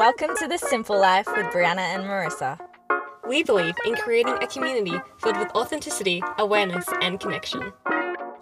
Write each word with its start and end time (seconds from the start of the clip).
Welcome 0.00 0.34
to 0.38 0.48
The 0.48 0.56
Simple 0.56 0.98
Life 0.98 1.26
with 1.26 1.44
Brianna 1.48 1.80
and 1.80 2.04
Merissa. 2.04 2.58
We 3.28 3.42
believe 3.42 3.74
in 3.84 3.96
creating 3.96 4.32
a 4.40 4.46
community 4.46 4.98
filled 5.18 5.36
with 5.36 5.50
authenticity, 5.50 6.22
awareness, 6.38 6.86
and 7.02 7.20
connection. 7.20 7.70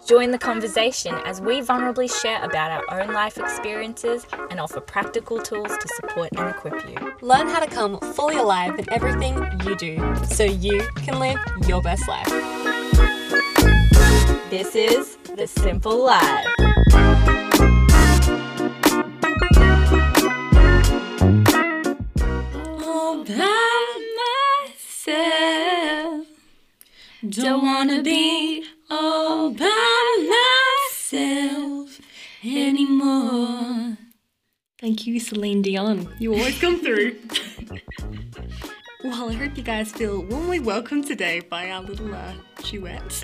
Join 0.07 0.31
the 0.31 0.37
conversation 0.37 1.15
as 1.25 1.41
we 1.41 1.59
vulnerably 1.59 2.09
share 2.21 2.41
about 2.41 2.71
our 2.71 3.01
own 3.01 3.11
life 3.11 3.37
experiences 3.37 4.25
and 4.49 4.57
offer 4.57 4.79
practical 4.79 5.41
tools 5.41 5.77
to 5.77 5.87
support 5.97 6.29
and 6.37 6.49
equip 6.49 6.81
you. 6.87 6.95
Learn 7.19 7.49
how 7.49 7.59
to 7.59 7.67
come 7.67 7.99
fully 8.13 8.37
alive 8.37 8.79
in 8.79 8.85
everything 8.93 9.35
you 9.65 9.75
do 9.75 10.15
so 10.27 10.45
you 10.45 10.87
can 10.95 11.19
live 11.19 11.39
your 11.67 11.81
best 11.81 12.07
life. 12.07 12.29
This 14.49 14.77
is 14.77 15.17
The 15.35 15.45
Simple 15.45 16.05
Life. 16.05 16.68
Don't 27.39 27.63
wanna 27.63 28.03
be 28.03 28.65
all 28.89 29.49
by 29.51 30.35
myself 30.91 32.01
anymore. 32.43 33.97
Thank 34.81 35.07
you, 35.07 35.21
Celine 35.21 35.61
Dion. 35.61 36.13
You 36.19 36.33
always 36.33 36.59
come 36.59 36.81
through. 36.81 37.15
well, 39.05 39.29
I 39.29 39.33
hope 39.33 39.55
you 39.55 39.63
guys 39.63 39.93
feel 39.93 40.21
warmly 40.25 40.59
welcome 40.59 41.01
today 41.01 41.39
by 41.39 41.71
our 41.71 41.81
little 41.81 42.13
uh, 42.13 42.33
duet. 42.63 43.23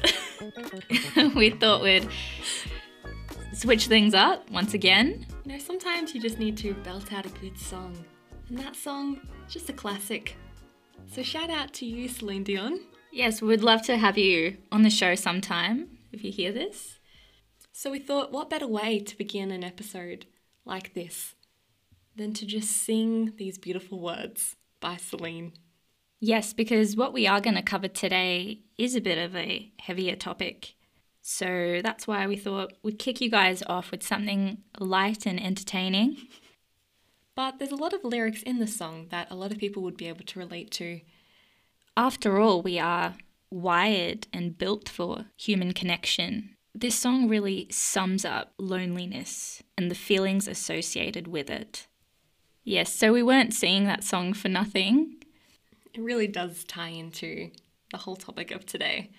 we 1.35 1.49
thought 1.49 1.83
we'd 1.83 2.07
switch 3.51 3.87
things 3.87 4.13
up 4.13 4.49
once 4.49 4.73
again. 4.73 5.25
You 5.43 5.53
know, 5.53 5.59
sometimes 5.59 6.15
you 6.15 6.21
just 6.21 6.39
need 6.39 6.55
to 6.59 6.73
belt 6.73 7.11
out 7.11 7.25
a 7.25 7.29
good 7.41 7.59
song. 7.59 7.93
And 8.47 8.57
that 8.59 8.77
song, 8.77 9.19
just 9.49 9.69
a 9.69 9.73
classic. 9.73 10.37
So 11.07 11.21
shout 11.21 11.49
out 11.49 11.73
to 11.73 11.85
you, 11.85 12.07
Celine 12.07 12.43
Dion. 12.43 12.79
Yes, 13.15 13.41
we'd 13.41 13.61
love 13.61 13.81
to 13.83 13.95
have 13.95 14.17
you 14.17 14.57
on 14.73 14.81
the 14.81 14.89
show 14.89 15.15
sometime 15.15 15.87
if 16.11 16.21
you 16.21 16.33
hear 16.33 16.51
this. 16.51 16.99
So 17.71 17.89
we 17.89 17.97
thought, 17.97 18.33
what 18.33 18.49
better 18.49 18.67
way 18.67 18.99
to 18.99 19.17
begin 19.17 19.51
an 19.51 19.63
episode 19.63 20.25
like 20.65 20.93
this 20.93 21.33
than 22.17 22.33
to 22.33 22.45
just 22.45 22.69
sing 22.69 23.31
these 23.37 23.57
beautiful 23.57 24.01
words 24.01 24.57
by 24.81 24.97
Celine? 24.97 25.53
Yes, 26.19 26.51
because 26.51 26.97
what 26.97 27.13
we 27.13 27.25
are 27.25 27.39
going 27.39 27.55
to 27.55 27.61
cover 27.61 27.87
today 27.87 28.59
is 28.77 28.97
a 28.97 29.01
bit 29.01 29.17
of 29.17 29.33
a 29.33 29.71
heavier 29.79 30.17
topic. 30.17 30.73
So 31.21 31.79
that's 31.81 32.07
why 32.07 32.27
we 32.27 32.35
thought 32.35 32.73
we'd 32.83 32.99
kick 32.99 33.21
you 33.21 33.31
guys 33.31 33.63
off 33.65 33.91
with 33.91 34.03
something 34.03 34.57
light 34.77 35.25
and 35.25 35.41
entertaining. 35.41 36.17
But 37.33 37.59
there's 37.59 37.71
a 37.71 37.77
lot 37.77 37.93
of 37.93 38.03
lyrics 38.03 38.43
in 38.43 38.59
the 38.59 38.67
song 38.67 39.07
that 39.11 39.31
a 39.31 39.35
lot 39.35 39.53
of 39.53 39.57
people 39.57 39.83
would 39.83 39.95
be 39.95 40.09
able 40.09 40.25
to 40.25 40.39
relate 40.39 40.69
to. 40.71 40.99
After 41.97 42.39
all, 42.39 42.61
we 42.61 42.77
are 42.77 43.15
wired 43.49 44.27
and 44.33 44.57
built 44.57 44.89
for 44.89 45.25
human 45.37 45.73
connection. 45.73 46.55
This 46.73 46.95
song 46.95 47.29
really 47.29 47.67
sums 47.71 48.25
up 48.25 48.53
loneliness 48.57 49.63
and 49.77 49.89
the 49.89 49.95
feelings 49.95 50.47
associated 50.47 51.27
with 51.27 51.49
it. 51.49 51.87
Yes, 52.65 52.93
so 52.93 53.13
we 53.13 53.23
weren't 53.23 53.53
singing 53.53 53.85
that 53.85 54.03
song 54.03 54.33
for 54.33 54.49
nothing. 54.49 55.15
It 55.93 56.01
really 56.01 56.27
does 56.27 56.65
tie 56.65 56.89
into 56.89 57.51
the 57.91 57.97
whole 57.97 58.17
topic 58.17 58.51
of 58.51 58.65
today. 58.65 59.11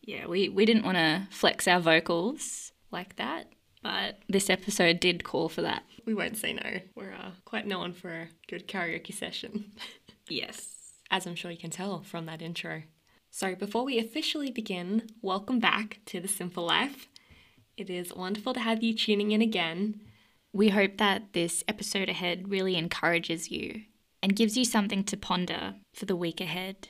Yeah, 0.00 0.26
we, 0.26 0.48
we 0.48 0.64
didn't 0.64 0.84
want 0.86 0.96
to 0.96 1.28
flex 1.30 1.68
our 1.68 1.80
vocals 1.80 2.72
like 2.90 3.16
that, 3.16 3.52
but 3.82 4.20
this 4.28 4.48
episode 4.48 5.00
did 5.00 5.24
call 5.24 5.50
for 5.50 5.60
that. 5.60 5.82
We 6.06 6.14
won't 6.14 6.38
say 6.38 6.54
no. 6.54 6.80
We're 6.94 7.12
uh, 7.12 7.32
quite 7.44 7.66
known 7.66 7.92
for 7.92 8.10
a 8.10 8.28
good 8.46 8.66
karaoke 8.66 9.12
session, 9.12 9.72
Yes. 10.30 10.87
As 11.10 11.26
I'm 11.26 11.34
sure 11.34 11.50
you 11.50 11.58
can 11.58 11.70
tell 11.70 12.02
from 12.02 12.26
that 12.26 12.42
intro. 12.42 12.82
So, 13.30 13.54
before 13.54 13.84
we 13.84 13.98
officially 13.98 14.50
begin, 14.50 15.08
welcome 15.22 15.58
back 15.58 16.00
to 16.06 16.20
The 16.20 16.28
Simple 16.28 16.64
Life. 16.64 17.08
It 17.76 17.90
is 17.90 18.14
wonderful 18.14 18.54
to 18.54 18.60
have 18.60 18.82
you 18.82 18.94
tuning 18.94 19.32
in 19.32 19.42
again. 19.42 20.00
We 20.52 20.70
hope 20.70 20.96
that 20.96 21.34
this 21.34 21.62
episode 21.68 22.08
ahead 22.08 22.50
really 22.50 22.76
encourages 22.76 23.50
you 23.50 23.82
and 24.22 24.34
gives 24.34 24.56
you 24.56 24.64
something 24.64 25.04
to 25.04 25.16
ponder 25.16 25.74
for 25.94 26.06
the 26.06 26.16
week 26.16 26.40
ahead. 26.40 26.88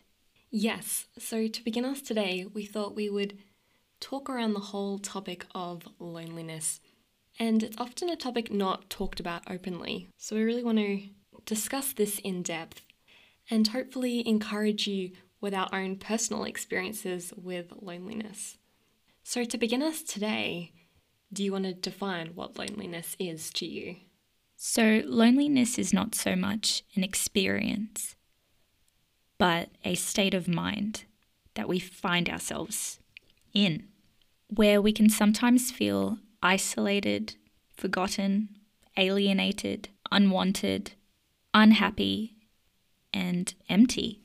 Yes, 0.51 1.09
so 1.19 1.49
to 1.49 1.65
begin 1.65 1.85
us 1.85 2.01
today, 2.01 2.47
we 2.53 2.65
thought 2.65 2.95
we 2.97 3.11
would 3.11 3.37
talk 4.01 4.31
around 4.31 4.55
the 4.55 4.61
whole 4.61 4.99
topic 4.99 5.45
of 5.55 5.87
loneliness. 5.99 6.81
And 7.39 7.63
it's 7.63 7.77
often 7.79 8.09
a 8.09 8.17
topic 8.17 8.53
not 8.53 8.89
talked 8.89 9.21
about 9.21 9.43
openly. 9.51 10.09
So 10.17 10.37
we 10.37 10.43
really 10.43 10.65
want 10.65 10.79
to 10.79 11.03
discuss 11.45 11.93
this 11.93 12.19
in 12.21 12.43
depth 12.43 12.83
and 13.51 13.69
hopefully 13.69 14.27
encourage 14.27 14.87
you 14.87 15.13
with 15.41 15.55
our 15.55 15.69
own 15.73 15.97
personal 15.97 16.45
experiences 16.45 17.33
with 17.37 17.73
loneliness. 17.81 18.59
So 19.23 19.45
to 19.45 19.59
begin 19.59 19.83
us 19.83 20.03
today, 20.03 20.73
do 21.33 21.45
you 21.45 21.53
want 21.53 21.65
to 21.65 21.75
define 21.75 22.29
what 22.35 22.59
loneliness 22.59 23.17
is 23.19 23.51
to 23.53 23.67
you? 23.67 23.97
So, 24.61 25.03
loneliness 25.05 25.79
is 25.79 25.93
not 25.93 26.17
so 26.17 26.35
much 26.35 26.83
an 26.97 27.05
experience, 27.05 28.17
but 29.39 29.69
a 29.85 29.95
state 29.95 30.35
of 30.35 30.49
mind 30.49 31.05
that 31.55 31.69
we 31.69 31.79
find 31.79 32.29
ourselves 32.29 32.99
in, 33.55 33.85
where 34.49 34.83
we 34.83 34.91
can 34.93 35.09
sometimes 35.09 35.71
feel 35.71 36.19
isolated, 36.43 37.37
forgotten, 37.77 38.49
alienated, 38.97 39.91
unwanted, 40.11 40.93
unhappy, 41.55 42.38
and 43.19 43.53
empty. 43.69 44.21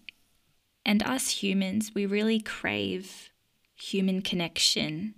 And 0.85 1.01
us 1.01 1.29
humans, 1.41 1.91
we 1.95 2.05
really 2.05 2.39
crave 2.39 3.31
human 3.75 4.21
connection. 4.21 5.15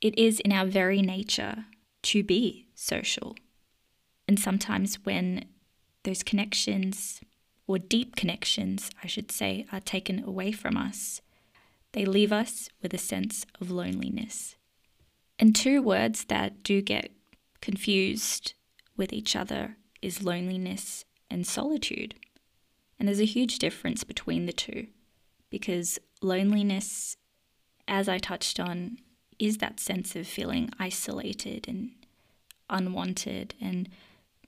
It 0.00 0.18
is 0.18 0.40
in 0.40 0.52
our 0.52 0.66
very 0.66 1.00
nature 1.00 1.66
to 2.02 2.24
be 2.24 2.66
social. 2.74 3.36
And 4.26 4.38
sometimes 4.38 4.96
when 5.04 5.44
those 6.02 6.22
connections, 6.22 7.20
or 7.66 7.78
deep 7.78 8.16
connections, 8.16 8.90
I 9.02 9.06
should 9.06 9.30
say, 9.30 9.66
are 9.72 9.80
taken 9.80 10.24
away 10.24 10.52
from 10.52 10.76
us, 10.76 11.20
they 11.92 12.04
leave 12.04 12.32
us 12.32 12.68
with 12.82 12.92
a 12.92 12.98
sense 12.98 13.46
of 13.60 13.70
loneliness. 13.70 14.56
And 15.38 15.54
two 15.54 15.80
words 15.82 16.24
that 16.24 16.62
do 16.64 16.82
get 16.82 17.12
confused 17.60 18.54
with 18.96 19.12
each 19.12 19.36
other 19.36 19.76
is 20.02 20.22
loneliness 20.22 21.04
and 21.30 21.46
solitude. 21.46 22.14
And 22.98 23.08
there's 23.08 23.20
a 23.20 23.24
huge 23.24 23.58
difference 23.58 24.04
between 24.04 24.46
the 24.46 24.52
two 24.52 24.88
because 25.50 25.98
loneliness, 26.20 27.16
as 27.86 28.08
I 28.08 28.18
touched 28.18 28.58
on, 28.58 28.98
is 29.38 29.58
that 29.58 29.80
sense 29.80 30.16
of 30.16 30.26
feeling 30.26 30.70
isolated 30.78 31.68
and 31.68 31.90
unwanted 32.68 33.54
and 33.60 33.88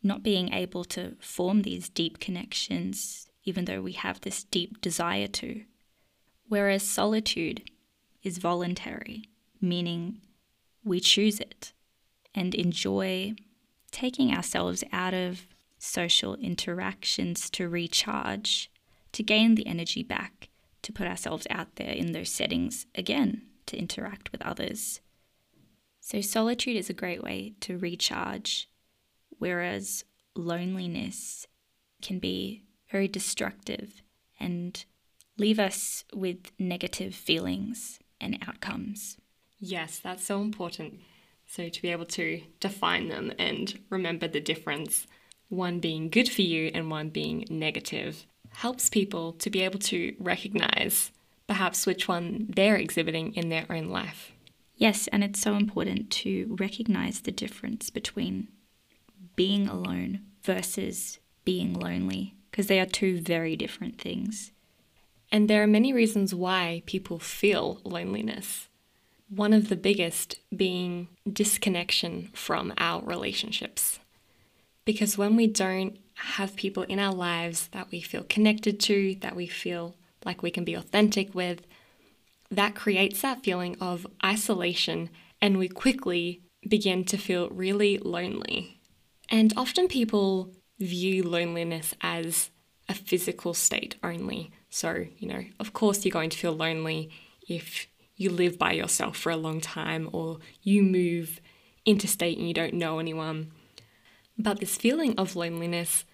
not 0.03 0.23
being 0.23 0.53
able 0.53 0.85
to 0.85 1.17
form 1.21 1.63
these 1.63 1.89
deep 1.89 2.19
connections, 2.19 3.29
even 3.45 3.67
though 3.67 3.81
we 3.81 3.93
have 3.93 4.21
this 4.21 4.45
deep 4.45 4.81
desire 4.81 5.29
to. 5.29 5.63
Whereas 6.49 6.83
solitude 6.83 7.71
is 8.23 8.39
voluntary, 8.39 9.25
meaning 9.61 10.21
we 10.85 11.01
choose 11.01 11.39
it 11.39 11.73
and 12.35 12.55
enjoy 12.55 13.35
taking 13.91 14.33
ourselves 14.35 14.83
out 14.93 15.15
of 15.15 15.47
social 15.81 16.37
interactions 16.37 17.49
to 17.51 17.69
recharge, 17.69 18.71
to 19.13 19.23
gain 19.23 19.55
the 19.55 19.67
energy 19.67 20.03
back, 20.03 20.51
to 20.83 20.93
put 20.93 21.07
ourselves 21.07 21.47
out 21.51 21.77
there 21.77 21.93
in 21.93 22.13
those 22.13 22.31
settings 22.31 22.87
again 22.95 23.43
to 23.67 23.79
interact 23.79 24.31
with 24.31 24.43
others. 24.43 25.01
So, 26.01 26.21
solitude 26.21 26.77
is 26.77 26.91
a 26.91 26.95
great 26.95 27.23
way 27.23 27.55
to 27.61 27.79
recharge, 27.79 28.69
whereas 29.39 30.05
loneliness 30.35 31.47
can 32.03 32.19
be 32.19 32.65
very 32.91 33.09
destructive 33.09 34.03
and 34.39 34.85
leave 35.39 35.59
us 35.59 36.05
with 36.13 36.51
negative 36.59 37.15
feelings 37.15 37.99
and 38.21 38.39
outcomes. 38.47 39.17
Yes, 39.59 39.99
that's 39.99 40.25
so 40.25 40.41
important. 40.41 41.01
So, 41.47 41.69
to 41.69 41.83
be 41.83 41.89
able 41.89 42.07
to 42.07 42.43
define 42.61 43.09
them 43.09 43.33
and 43.39 43.79
remember 43.89 44.29
the 44.29 44.41
difference, 44.41 45.07
one 45.51 45.79
being 45.81 46.09
good 46.09 46.29
for 46.29 46.43
you 46.43 46.71
and 46.73 46.91
one 46.91 47.11
being 47.11 47.45
negative, 47.51 48.25
helps 48.55 48.89
people 48.89 49.33
to 49.35 49.51
be 49.51 49.61
able 49.61 49.79
to 49.79 50.15
recognize 50.19 51.13
perhaps 51.47 51.87
which 51.87 52.09
one 52.09 52.47
they're 52.49 52.77
exhibiting 52.77 53.35
in 53.35 53.49
their 53.49 53.67
own 53.69 53.89
life. 53.89 54.33
Yes, 54.77 55.09
and 55.09 55.23
it's 55.23 55.41
so 55.41 55.55
important 55.57 56.11
to 56.11 56.57
recognize 56.59 57.21
the 57.21 57.33
difference 57.33 57.91
between 57.91 58.49
being 59.37 59.69
alone 59.69 60.21
versus 60.43 61.19
being 61.45 61.75
lonely, 61.75 62.35
because 62.51 62.67
they 62.67 62.81
are 62.81 62.87
two 62.87 63.21
very 63.21 63.57
different 63.57 64.01
things. 64.01 64.53
And 65.31 65.49
there 65.49 65.63
are 65.63 65.69
many 65.69 65.93
reasons 65.93 66.35
why 66.35 66.83
people 66.87 67.19
feel 67.19 67.81
loneliness. 67.85 68.69
One 69.29 69.53
of 69.53 69.69
the 69.69 69.77
biggest 69.77 70.41
being 70.55 71.07
disconnection 71.31 72.31
from 72.33 72.73
our 72.79 73.03
relationships. 73.05 74.00
Because 74.85 75.19
when 75.19 75.37
we 75.37 75.47
don't 75.47 75.99
have 76.15 76.57
people 76.57 76.83
in 76.85 76.99
our 76.99 77.15
lives 77.15 77.69
that 77.69 77.91
we 77.91 78.01
feel 78.01 78.25
connected 78.25 78.81
to, 78.81 79.17
that 79.21 79.37
we 79.37 79.47
feel 79.47 79.97
like 80.25 80.43
we 80.43 80.51
can 80.51 80.65
be 80.65 80.75
authentic 80.75 81.35
with, 81.35 81.67
that 82.51 82.75
creates 82.75 83.23
that 83.23 83.43
feeling 83.43 83.77
of 83.81 84.07
isolation, 84.25 85.11
and 85.41 85.57
we 85.57 85.69
quickly 85.69 86.43
begin 86.69 87.05
to 87.05 87.17
feel 87.17 87.49
really 87.51 87.99
lonely. 87.99 88.81
And 89.29 89.53
often 89.57 89.89
people 89.89 90.53
view 90.79 91.23
loneliness 91.23 91.95
as 92.01 92.51
a 92.89 92.95
physical 92.95 93.55
state 93.55 93.97
only. 94.03 94.51
So, 94.69 95.07
you 95.19 95.29
know, 95.29 95.45
of 95.61 95.73
course, 95.73 96.05
you're 96.05 96.13
going 96.13 96.31
to 96.31 96.37
feel 96.37 96.53
lonely 96.53 97.11
if 97.49 97.87
you 98.17 98.31
live 98.31 98.59
by 98.59 98.73
yourself 98.73 99.17
for 99.17 99.31
a 99.31 99.37
long 99.37 99.61
time 99.61 100.11
or 100.13 100.39
you 100.63 100.83
move 100.83 101.41
interstate 101.87 102.37
and 102.37 102.47
you 102.47 102.55
don't 102.55 102.75
know 102.75 102.99
anyone. 102.99 103.53
But 104.41 104.59
this 104.59 104.79
feeling 104.79 105.15
of 105.19 105.37
loneliness 105.37 106.07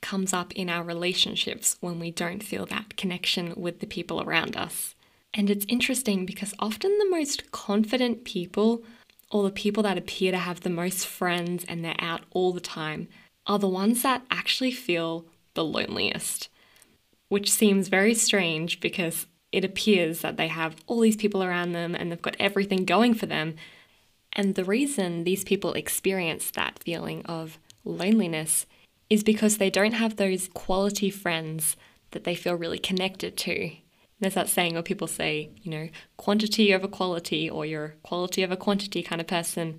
comes 0.00 0.32
up 0.32 0.54
in 0.54 0.70
our 0.70 0.82
relationships 0.82 1.76
when 1.80 2.00
we 2.00 2.10
don't 2.10 2.42
feel 2.42 2.64
that 2.66 2.96
connection 2.96 3.52
with 3.58 3.80
the 3.80 3.86
people 3.86 4.22
around 4.22 4.56
us. 4.56 4.94
And 5.34 5.50
it's 5.50 5.66
interesting 5.68 6.24
because 6.24 6.54
often 6.58 6.96
the 6.96 7.10
most 7.10 7.50
confident 7.52 8.24
people, 8.24 8.84
or 9.30 9.42
the 9.42 9.50
people 9.50 9.82
that 9.82 9.98
appear 9.98 10.32
to 10.32 10.38
have 10.38 10.60
the 10.60 10.70
most 10.70 11.06
friends 11.06 11.62
and 11.68 11.84
they're 11.84 11.94
out 11.98 12.22
all 12.30 12.54
the 12.54 12.60
time, 12.60 13.06
are 13.46 13.58
the 13.58 13.68
ones 13.68 14.02
that 14.02 14.24
actually 14.30 14.72
feel 14.72 15.26
the 15.52 15.64
loneliest. 15.64 16.48
Which 17.28 17.50
seems 17.50 17.88
very 17.88 18.14
strange 18.14 18.80
because 18.80 19.26
it 19.52 19.62
appears 19.62 20.22
that 20.22 20.38
they 20.38 20.48
have 20.48 20.76
all 20.86 21.00
these 21.00 21.16
people 21.16 21.44
around 21.44 21.72
them 21.72 21.94
and 21.94 22.10
they've 22.10 22.22
got 22.22 22.36
everything 22.40 22.86
going 22.86 23.12
for 23.12 23.26
them. 23.26 23.56
And 24.32 24.54
the 24.54 24.64
reason 24.64 25.24
these 25.24 25.44
people 25.44 25.74
experience 25.74 26.50
that 26.52 26.78
feeling 26.78 27.26
of 27.26 27.58
loneliness 27.84 28.66
is 29.10 29.22
because 29.22 29.58
they 29.58 29.70
don't 29.70 29.92
have 29.92 30.16
those 30.16 30.48
quality 30.54 31.10
friends 31.10 31.76
that 32.12 32.24
they 32.24 32.34
feel 32.34 32.54
really 32.54 32.78
connected 32.78 33.36
to. 33.36 33.70
There's 34.20 34.34
that 34.34 34.48
saying 34.48 34.74
where 34.74 34.82
people 34.82 35.06
say, 35.06 35.50
you 35.62 35.70
know, 35.70 35.88
quantity 36.16 36.72
over 36.72 36.88
quality, 36.88 37.50
or 37.50 37.66
you're 37.66 37.96
quality 38.02 38.44
over 38.44 38.56
quantity 38.56 39.02
kind 39.02 39.20
of 39.20 39.26
person. 39.26 39.78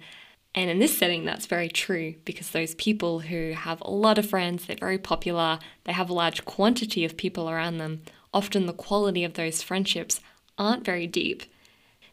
And 0.53 0.69
in 0.69 0.79
this 0.79 0.97
setting, 0.97 1.25
that's 1.25 1.47
very 1.47 1.67
true 1.67 2.15
because 2.23 2.51
those 2.51 2.75
people 2.75 3.19
who 3.19 3.53
have 3.53 3.81
a 3.81 3.91
lot 3.91 4.17
of 4.17 4.29
friends, 4.29 4.65
they're 4.65 4.77
very 4.79 4.97
popular, 4.97 5.59
they 5.85 5.93
have 5.93 6.09
a 6.09 6.13
large 6.13 6.45
quantity 6.45 7.03
of 7.03 7.17
people 7.17 7.49
around 7.49 7.77
them, 7.77 8.03
often 8.33 8.65
the 8.65 8.73
quality 8.73 9.23
of 9.23 9.33
those 9.33 9.61
friendships 9.61 10.21
aren't 10.57 10.85
very 10.85 11.07
deep, 11.07 11.43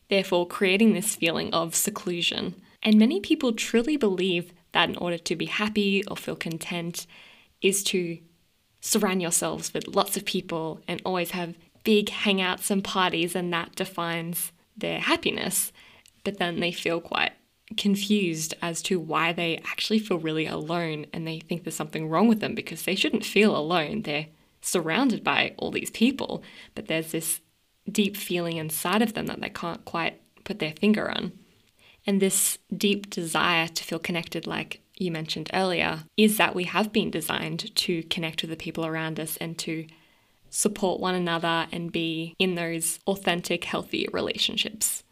therefore 0.09 0.47
creating 0.47 0.93
this 0.93 1.15
feeling 1.15 1.53
of 1.53 1.75
seclusion. 1.75 2.55
And 2.83 2.99
many 2.99 3.21
people 3.21 3.53
truly 3.53 3.97
believe 3.97 4.53
that 4.73 4.89
in 4.89 4.97
order 4.97 5.19
to 5.19 5.37
be 5.37 5.47
happy 5.47 6.05
or 6.07 6.17
feel 6.17 6.37
content 6.37 7.07
is 7.61 7.83
to 7.85 8.19
surround 8.81 9.23
yourselves 9.23 9.73
with 9.73 9.87
lots 9.89 10.17
of 10.17 10.25
people 10.25 10.81
and 10.89 11.01
always 11.05 11.31
have 11.33 11.55
big 11.85 12.07
hangouts 12.07 12.71
and 12.71 12.83
parties, 12.83 13.35
and 13.35 13.53
that 13.53 13.75
defines 13.75 14.53
their 14.77 15.01
happiness. 15.01 15.73
But 16.25 16.39
then 16.39 16.61
they 16.61 16.73
feel 16.73 17.01
quite 17.01 17.33
confused 17.77 18.55
as 18.61 18.83
to 18.83 19.01
why 19.01 19.33
they 19.33 19.57
actually 19.59 19.99
feel 19.99 20.19
really 20.19 20.47
alone 20.47 21.07
and 21.13 21.27
they 21.27 21.41
think 21.41 21.65
there's 21.65 21.75
something 21.75 22.09
wrong 22.09 22.29
with 22.29 22.41
them 22.41 22.55
because 22.55 22.83
they 22.83 22.95
shouldn't 22.95 23.25
feel 23.25 23.57
alone. 23.57 24.03
They're 24.03 24.27
surrounded 24.61 25.25
by 25.25 25.55
all 25.57 25.71
these 25.71 25.91
people, 25.91 26.43
but 26.75 26.87
there's 26.87 27.13
this 27.13 27.41
deep 27.91 28.17
feeling 28.17 28.59
inside 28.59 29.03
of 29.03 29.15
them 29.15 29.27
that 29.27 29.41
they 29.41 29.49
can't 29.49 29.85
quite 29.85 30.21
put 30.45 30.59
their 30.59 30.75
finger 30.79 31.11
on. 31.11 31.33
And 32.07 32.21
this 32.21 32.59
deep 32.77 33.11
desire 33.11 33.69
to 33.69 33.85
feel 33.85 33.99
connected, 33.99 34.47
like 34.47 34.81
you 34.97 35.11
mentioned 35.11 35.51
earlier, 35.53 36.01
is 36.17 36.37
that 36.37 36.55
we 36.55 36.65
have 36.65 36.93
been 36.93 37.11
designed 37.11 37.75
to 37.77 38.03
connect 38.05 38.43
with 38.43 38.51
the 38.51 38.57
people 38.57 38.85
around 38.85 39.21
us 39.21 39.37
and 39.37 39.59
to 39.59 39.87
support 40.51 41.01
one 41.01 41.15
another 41.15 41.67
and 41.73 41.93
be 41.93 42.35
in 42.39 42.55
those 42.55 42.99
authentic, 43.07 43.65
healthy 43.65 44.09
relationships. 44.13 45.03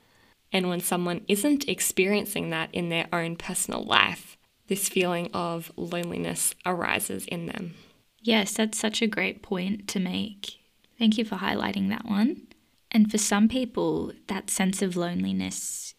And 0.52 0.69
when 0.69 0.81
someone 0.81 1.22
isn't 1.28 1.69
experiencing 1.69 2.50
that 2.50 2.70
in 2.72 2.88
their 2.88 3.06
own 3.12 3.36
personal 3.36 3.84
life, 3.84 4.36
this 4.66 4.88
feeling 4.88 5.31
of 5.32 5.72
loneliness 5.76 6.54
arises 6.66 7.25
in 7.26 7.46
them. 7.46 7.75
Yes, 8.20 8.52
that's 8.52 8.78
such 8.78 9.00
a 9.00 9.06
great 9.06 9.43
point 9.43 9.88
to 9.88 10.00
make. 10.00 10.58
Thank 10.98 11.16
you 11.16 11.25
for 11.25 11.36
highlighting 11.36 11.88
that 11.88 12.04
one. 12.04 12.48
And 12.90 13.10
for 13.10 13.19
some 13.19 13.48
people, 13.48 14.12
that 14.26 14.50
sense 14.50 14.82
of 14.82 14.96
loneliness 14.96 15.89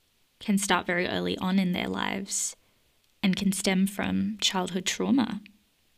can 0.41 0.57
start 0.57 0.85
very 0.85 1.07
early 1.07 1.37
on 1.37 1.57
in 1.59 1.71
their 1.71 1.87
lives 1.87 2.57
and 3.23 3.35
can 3.35 3.51
stem 3.51 3.87
from 3.87 4.37
childhood 4.41 4.85
trauma 4.85 5.41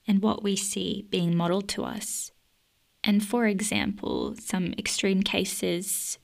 and 0.06 0.22
what 0.22 0.44
we 0.44 0.56
see 0.56 1.07
being 1.10 1.36
modeled 1.36 1.69
to 1.69 1.84
us. 1.84 2.31
And 3.04 3.25
for 3.25 3.48
example, 3.48 4.36
some 4.38 4.74
extreme 4.78 5.24
cases 5.24 6.19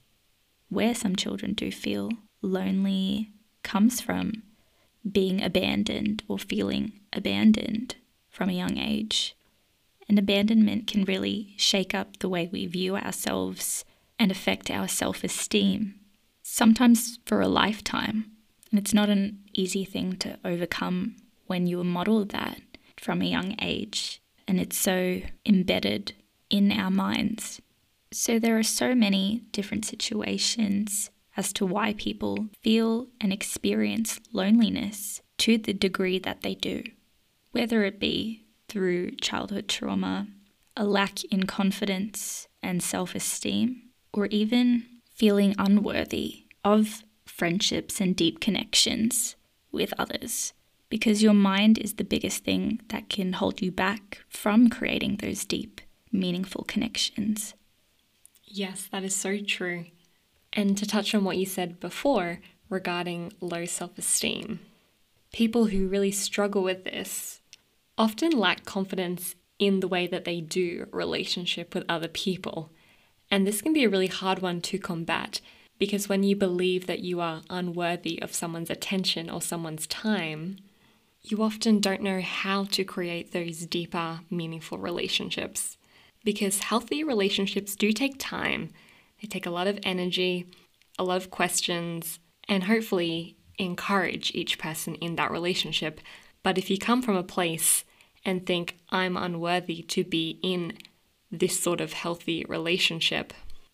where 0.68 0.94
some 0.94 1.16
children 1.16 1.54
do 1.54 1.72
feel 1.72 2.12
lonely 2.42 3.32
comes 3.64 4.02
from 4.02 4.44
being 5.10 5.42
abandoned 5.42 6.24
or 6.28 6.38
feeling 6.38 7.00
abandoned 7.14 7.96
from 8.30 8.50
a 8.50 8.54
young 8.54 8.78
age. 8.78 9.36
And 10.08 10.20
abandonment 10.20 10.88
can 10.88 11.06
really 11.06 11.54
shake 11.58 11.94
up 11.94 12.18
the 12.18 12.30
way 12.30 12.50
we 12.52 12.66
view 12.66 12.96
ourselves 12.96 13.86
and 14.18 14.32
affect 14.32 14.70
our 14.70 14.88
self 14.88 15.24
esteem 15.24 15.99
sometimes 16.52 17.20
for 17.26 17.42
a 17.42 17.48
lifetime. 17.48 18.32
And 18.70 18.80
it's 18.80 18.94
not 18.94 19.10
an 19.10 19.40
easy 19.54 19.86
thing 19.86 20.18
to 20.18 20.38
overcome 20.44 21.16
when 21.48 21.68
you 21.68 21.80
are 21.80 21.86
modeled 21.86 22.30
that 22.30 22.62
from 22.98 23.22
a 23.22 23.26
young 23.26 23.56
age. 23.62 24.22
And 24.48 24.60
it's 24.60 24.78
so 24.78 25.22
embedded 25.46 26.14
in 26.50 26.72
our 26.72 26.92
minds. 26.92 27.62
So 28.12 28.40
there 28.40 28.58
are 28.58 28.64
so 28.64 28.96
many 28.96 29.44
different 29.52 29.86
situations 29.86 31.12
as 31.38 31.54
to 31.54 31.66
why 31.66 31.94
people 31.94 32.48
feel 32.62 33.08
and 33.22 33.32
experience 33.32 34.20
loneliness 34.34 35.22
to 35.38 35.58
the 35.58 35.74
degree 35.74 36.20
that 36.20 36.42
they 36.42 36.56
do, 36.56 36.84
whether 37.52 37.84
it 37.84 38.00
be 38.00 38.46
through 38.68 39.12
childhood 39.12 39.68
trauma, 39.68 40.28
a 40.76 40.84
lack 40.84 41.24
in 41.26 41.46
confidence 41.46 42.48
and 42.62 42.82
self 42.84 43.16
esteem, 43.16 43.84
or 44.12 44.26
even 44.28 44.86
feeling 45.20 45.54
unworthy 45.58 46.46
of 46.64 47.04
friendships 47.26 48.00
and 48.00 48.16
deep 48.16 48.40
connections 48.40 49.36
with 49.70 49.94
others. 50.00 50.54
Because 50.90 51.22
your 51.22 51.34
mind 51.34 51.78
is 51.78 51.96
the 51.96 52.06
biggest 52.06 52.46
thing 52.46 52.82
that 52.88 53.10
can 53.10 53.34
hold 53.34 53.62
you 53.62 53.70
back 53.70 54.20
from 54.30 54.70
creating 54.70 55.18
those 55.18 55.44
deep, 55.44 55.82
meaningful 56.12 56.64
connections. 56.64 57.54
Yes, 58.46 58.88
that 58.92 59.04
is 59.04 59.14
so 59.14 59.38
true. 59.42 59.86
And 60.54 60.78
to 60.78 60.88
touch 60.88 61.14
on 61.14 61.26
what 61.26 61.38
you 61.38 61.46
said 61.46 61.80
before 61.80 62.40
regarding 62.70 63.34
low 63.42 63.66
self 63.66 63.98
esteem, 63.98 64.62
people 65.34 65.66
who 65.66 65.90
really 65.90 66.12
struggle 66.12 66.64
with 66.64 66.86
this 66.86 67.42
often 67.98 68.32
lack 68.32 68.64
confidence 68.64 69.36
in 69.60 69.82
the 69.82 69.88
way 69.88 70.08
that 70.08 70.24
they 70.24 70.40
do 70.40 70.88
relationship 70.92 71.76
with 71.76 71.84
other 71.90 72.08
people 72.08 72.72
and 73.32 73.46
this 73.46 73.62
can 73.62 73.74
be 73.74 73.84
a 73.84 73.90
really 73.90 74.08
hard 74.08 74.40
one 74.40 74.62
to 74.62 74.78
combat 74.78 75.42
because 75.80 76.10
when 76.10 76.24
you 76.24 76.36
believe 76.36 76.88
that 76.88 77.00
you 77.00 77.22
are 77.22 77.42
unworthy 77.50 78.22
of 78.22 78.36
someone's 78.36 78.70
attention 78.70 79.30
or 79.30 79.42
someone's 79.42 79.88
time, 79.88 80.58
you 81.22 81.42
often 81.42 81.80
don't 81.80 82.02
know 82.02 82.20
how 82.22 82.66
to 82.66 82.84
create 82.84 83.32
those 83.32 83.66
deeper, 83.66 84.20
meaningful 84.30 84.78
relationships. 84.78 85.78
Because 86.26 86.60
healthy 86.60 87.04
relationships 87.04 87.78
do 87.78 87.94
take 87.94 88.20
time, 88.20 88.72
they 89.22 89.28
take 89.28 89.46
a 89.46 89.52
lot 89.52 89.68
of 89.68 89.80
energy, 89.84 90.48
a 90.98 91.04
lot 91.04 91.18
of 91.18 91.32
questions, 91.32 92.20
and 92.50 92.66
hopefully 92.66 93.38
encourage 93.58 94.36
each 94.36 94.60
person 94.60 94.96
in 94.96 95.16
that 95.16 95.32
relationship. 95.32 96.02
But 96.44 96.58
if 96.58 96.70
you 96.70 96.78
come 96.78 97.02
from 97.02 97.16
a 97.16 97.24
place 97.24 97.86
and 98.26 98.46
think, 98.46 98.78
I'm 98.90 99.16
unworthy 99.16 99.82
to 99.84 100.04
be 100.04 100.40
in 100.44 100.78
this 101.32 101.60
sort 101.60 101.82
of 101.82 101.94
healthy 101.94 102.46
relationship, 102.48 103.34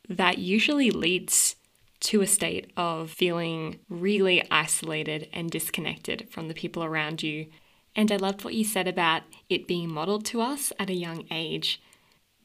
that 0.09 0.37
usually 0.37 0.91
leads 0.91 1.55
to 2.01 2.21
a 2.21 2.27
state 2.27 2.71
of 2.77 3.09
feeling 3.09 3.79
really 3.89 4.43
isolated 4.51 5.27
and 5.33 5.49
disconnected 5.49 6.27
from 6.29 6.47
the 6.47 6.53
people 6.53 6.83
around 6.83 7.23
you. 7.23 7.47
And 7.95 8.11
I 8.11 8.17
loved 8.17 8.43
what 8.43 8.53
you 8.53 8.63
said 8.63 8.87
about 8.87 9.23
it 9.49 9.67
being 9.67 9.91
modeled 9.91 10.25
to 10.25 10.41
us 10.41 10.73
at 10.77 10.89
a 10.89 10.95
young 10.95 11.25
age, 11.31 11.81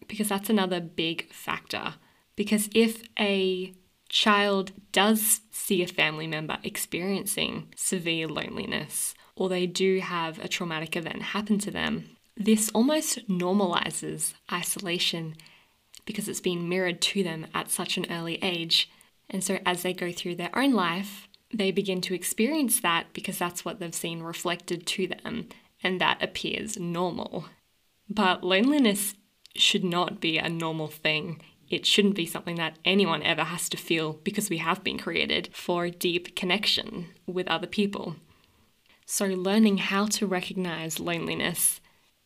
because 0.06 0.28
that's 0.28 0.48
another 0.48 0.80
big 0.80 1.30
factor. 1.32 1.94
Because 2.36 2.70
if 2.74 3.02
a 3.18 3.74
child 4.08 4.72
does 4.92 5.40
see 5.50 5.82
a 5.82 5.86
family 5.86 6.26
member 6.26 6.58
experiencing 6.62 7.68
severe 7.76 8.28
loneliness, 8.28 9.14
or 9.36 9.48
they 9.48 9.66
do 9.66 9.98
have 10.00 10.38
a 10.38 10.48
traumatic 10.48 10.96
event 10.96 11.22
happen 11.22 11.58
to 11.58 11.70
them, 11.70 12.16
this 12.36 12.70
almost 12.70 13.28
normalizes 13.28 14.34
isolation 14.50 15.36
because 16.04 16.28
it's 16.28 16.40
been 16.40 16.68
mirrored 16.68 17.00
to 17.00 17.22
them 17.22 17.46
at 17.54 17.70
such 17.70 17.96
an 17.96 18.06
early 18.10 18.38
age. 18.42 18.90
And 19.28 19.44
so 19.44 19.58
as 19.64 19.82
they 19.82 19.92
go 19.92 20.10
through 20.10 20.36
their 20.36 20.56
own 20.56 20.72
life, 20.72 21.28
they 21.52 21.70
begin 21.70 22.00
to 22.02 22.14
experience 22.14 22.80
that 22.80 23.12
because 23.12 23.38
that's 23.38 23.64
what 23.64 23.80
they've 23.80 23.94
seen 23.94 24.22
reflected 24.22 24.86
to 24.86 25.06
them, 25.08 25.48
and 25.82 26.00
that 26.00 26.22
appears 26.22 26.78
normal. 26.78 27.46
But 28.08 28.44
loneliness 28.44 29.14
should 29.54 29.84
not 29.84 30.20
be 30.20 30.38
a 30.38 30.48
normal 30.48 30.88
thing. 30.88 31.42
It 31.68 31.86
shouldn't 31.86 32.16
be 32.16 32.26
something 32.26 32.56
that 32.56 32.78
anyone 32.84 33.22
ever 33.22 33.44
has 33.44 33.68
to 33.70 33.76
feel 33.76 34.14
because 34.24 34.50
we 34.50 34.58
have 34.58 34.82
been 34.82 34.98
created 34.98 35.50
for 35.52 35.88
deep 35.88 36.34
connection 36.34 37.06
with 37.26 37.48
other 37.48 37.66
people. 37.66 38.16
So, 39.06 39.26
learning 39.26 39.78
how 39.78 40.06
to 40.06 40.26
recognize 40.26 41.00
loneliness 41.00 41.79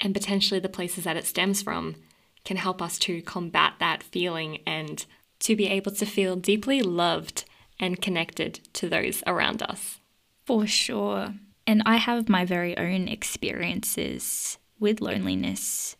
and 0.04 0.14
potentially 0.14 0.60
the 0.60 0.68
places 0.68 1.04
that 1.04 1.16
it 1.16 1.26
stems 1.26 1.62
from 1.62 1.96
can 2.44 2.56
help 2.56 2.82
us 2.82 2.98
to 2.98 3.22
combat 3.22 3.74
that 3.80 4.02
feeling 4.02 4.58
and 4.66 5.06
to 5.40 5.56
be 5.56 5.66
able 5.66 5.92
to 5.92 6.06
feel 6.06 6.36
deeply 6.36 6.82
loved 6.82 7.44
and 7.80 8.00
connected 8.00 8.60
to 8.74 8.88
those 8.88 9.22
around 9.26 9.62
us. 9.62 10.00
For 10.44 10.66
sure. 10.66 11.34
And 11.66 11.82
I 11.86 11.96
have 11.96 12.28
my 12.28 12.44
very 12.44 12.76
own 12.76 13.08
experiences 13.08 14.58
with 14.78 15.00
loneliness 15.00 15.96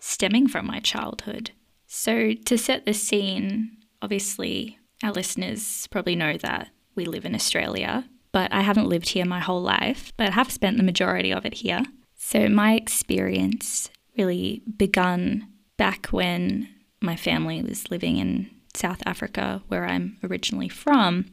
stemming 0.00 0.48
from 0.48 0.66
my 0.66 0.78
childhood. 0.78 1.50
So, 1.86 2.32
to 2.32 2.56
set 2.56 2.86
the 2.86 2.94
scene, 2.94 3.78
obviously, 4.00 4.78
our 5.02 5.10
listeners 5.10 5.86
probably 5.90 6.14
know 6.14 6.36
that 6.38 6.68
we 6.94 7.04
live 7.04 7.24
in 7.24 7.34
Australia, 7.34 8.04
but 8.30 8.52
I 8.52 8.60
haven't 8.60 8.88
lived 8.88 9.08
here 9.08 9.24
my 9.24 9.40
whole 9.40 9.62
life, 9.62 10.12
but 10.16 10.28
I 10.28 10.32
have 10.32 10.52
spent 10.52 10.76
the 10.76 10.82
majority 10.82 11.32
of 11.32 11.44
it 11.44 11.54
here. 11.54 11.82
So, 12.18 12.48
my 12.48 12.74
experience 12.74 13.90
really 14.16 14.60
begun 14.76 15.48
back 15.76 16.08
when 16.08 16.68
my 17.00 17.14
family 17.16 17.62
was 17.62 17.90
living 17.90 18.18
in 18.18 18.50
South 18.74 19.00
Africa, 19.06 19.62
where 19.68 19.86
I'm 19.86 20.18
originally 20.22 20.68
from. 20.68 21.26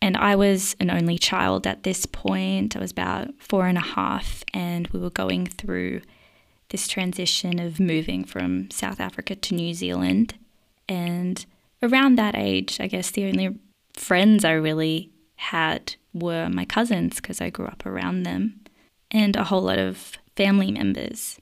And 0.00 0.16
I 0.16 0.36
was 0.36 0.76
an 0.80 0.90
only 0.90 1.18
child 1.18 1.66
at 1.66 1.82
this 1.82 2.06
point. 2.06 2.76
I 2.76 2.80
was 2.80 2.92
about 2.92 3.28
four 3.38 3.66
and 3.66 3.76
a 3.76 3.82
half, 3.82 4.44
and 4.54 4.86
we 4.88 5.00
were 5.00 5.10
going 5.10 5.46
through 5.46 6.00
this 6.70 6.88
transition 6.88 7.58
of 7.58 7.80
moving 7.80 8.24
from 8.24 8.70
South 8.70 9.00
Africa 9.00 9.34
to 9.34 9.54
New 9.54 9.74
Zealand. 9.74 10.34
And 10.88 11.44
around 11.82 12.16
that 12.16 12.36
age, 12.36 12.80
I 12.80 12.86
guess 12.86 13.10
the 13.10 13.26
only 13.26 13.58
friends 13.94 14.44
I 14.44 14.52
really 14.52 15.10
had 15.36 15.96
were 16.14 16.48
my 16.48 16.64
cousins 16.64 17.16
because 17.16 17.40
I 17.40 17.50
grew 17.50 17.66
up 17.66 17.84
around 17.84 18.22
them, 18.22 18.59
and 19.10 19.36
a 19.36 19.44
whole 19.44 19.62
lot 19.62 19.78
of 19.78 20.18
family 20.36 20.70
members. 20.70 21.40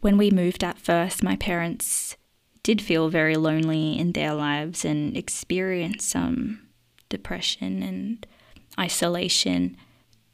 When 0.00 0.16
we 0.16 0.30
moved 0.30 0.62
at 0.62 0.78
first, 0.78 1.22
my 1.22 1.36
parents 1.36 2.16
did 2.62 2.82
feel 2.82 3.08
very 3.08 3.34
lonely 3.34 3.98
in 3.98 4.12
their 4.12 4.34
lives 4.34 4.84
and 4.84 5.16
experienced 5.16 6.08
some 6.08 6.60
depression 7.08 7.82
and 7.82 8.26
isolation. 8.78 9.76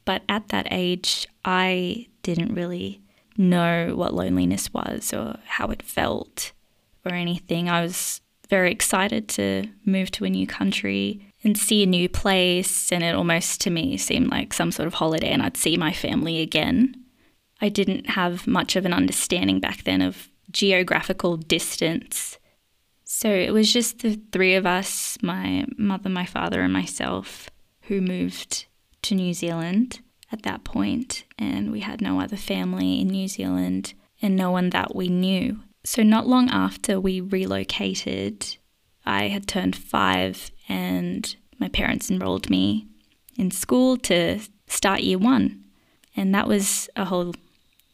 But 0.03 0.23
at 0.29 0.49
that 0.49 0.67
age, 0.69 1.27
I 1.43 2.07
didn't 2.21 2.53
really 2.53 3.01
know 3.37 3.93
what 3.95 4.13
loneliness 4.13 4.73
was 4.73 5.13
or 5.13 5.37
how 5.45 5.67
it 5.67 5.81
felt 5.81 6.51
or 7.05 7.13
anything. 7.13 7.69
I 7.69 7.81
was 7.81 8.21
very 8.49 8.71
excited 8.71 9.27
to 9.29 9.67
move 9.85 10.11
to 10.11 10.25
a 10.25 10.29
new 10.29 10.45
country 10.45 11.33
and 11.45 11.57
see 11.57 11.83
a 11.83 11.87
new 11.87 12.09
place, 12.09 12.91
and 12.91 13.03
it 13.03 13.15
almost 13.15 13.61
to 13.61 13.69
me 13.69 13.97
seemed 13.97 14.29
like 14.29 14.53
some 14.53 14.71
sort 14.71 14.87
of 14.87 14.95
holiday, 14.95 15.29
and 15.29 15.41
I'd 15.41 15.57
see 15.57 15.77
my 15.77 15.93
family 15.93 16.41
again. 16.41 16.95
I 17.61 17.69
didn't 17.69 18.09
have 18.09 18.47
much 18.47 18.75
of 18.75 18.85
an 18.85 18.93
understanding 18.93 19.59
back 19.59 19.83
then 19.83 20.01
of 20.01 20.29
geographical 20.51 21.37
distance. 21.37 22.37
So 23.03 23.29
it 23.29 23.53
was 23.53 23.71
just 23.71 23.99
the 23.99 24.19
three 24.31 24.55
of 24.55 24.65
us 24.65 25.17
my 25.21 25.65
mother, 25.77 26.09
my 26.09 26.25
father, 26.25 26.61
and 26.61 26.73
myself 26.73 27.49
who 27.81 28.01
moved 28.01 28.65
to 29.03 29.15
New 29.15 29.33
Zealand 29.33 30.01
at 30.31 30.41
that 30.43 30.63
point, 30.63 31.23
and 31.37 31.71
we 31.71 31.81
had 31.81 32.01
no 32.01 32.19
other 32.19 32.35
family 32.35 32.99
in 32.99 33.07
New 33.07 33.27
Zealand 33.27 33.93
and 34.21 34.35
no 34.35 34.51
one 34.51 34.71
that 34.71 34.95
we 34.95 35.07
knew. 35.07 35.59
So, 35.83 36.01
not 36.01 36.27
long 36.27 36.49
after 36.49 36.99
we 36.99 37.21
relocated, 37.21 38.57
I 39.05 39.27
had 39.27 39.47
turned 39.47 39.75
five, 39.75 40.51
and 40.67 41.35
my 41.59 41.69
parents 41.69 42.09
enrolled 42.09 42.49
me 42.49 42.87
in 43.37 43.51
school 43.51 43.97
to 43.97 44.39
start 44.67 45.01
year 45.01 45.17
one. 45.17 45.63
And 46.15 46.33
that 46.33 46.47
was 46.47 46.89
a 46.95 47.05
whole 47.05 47.33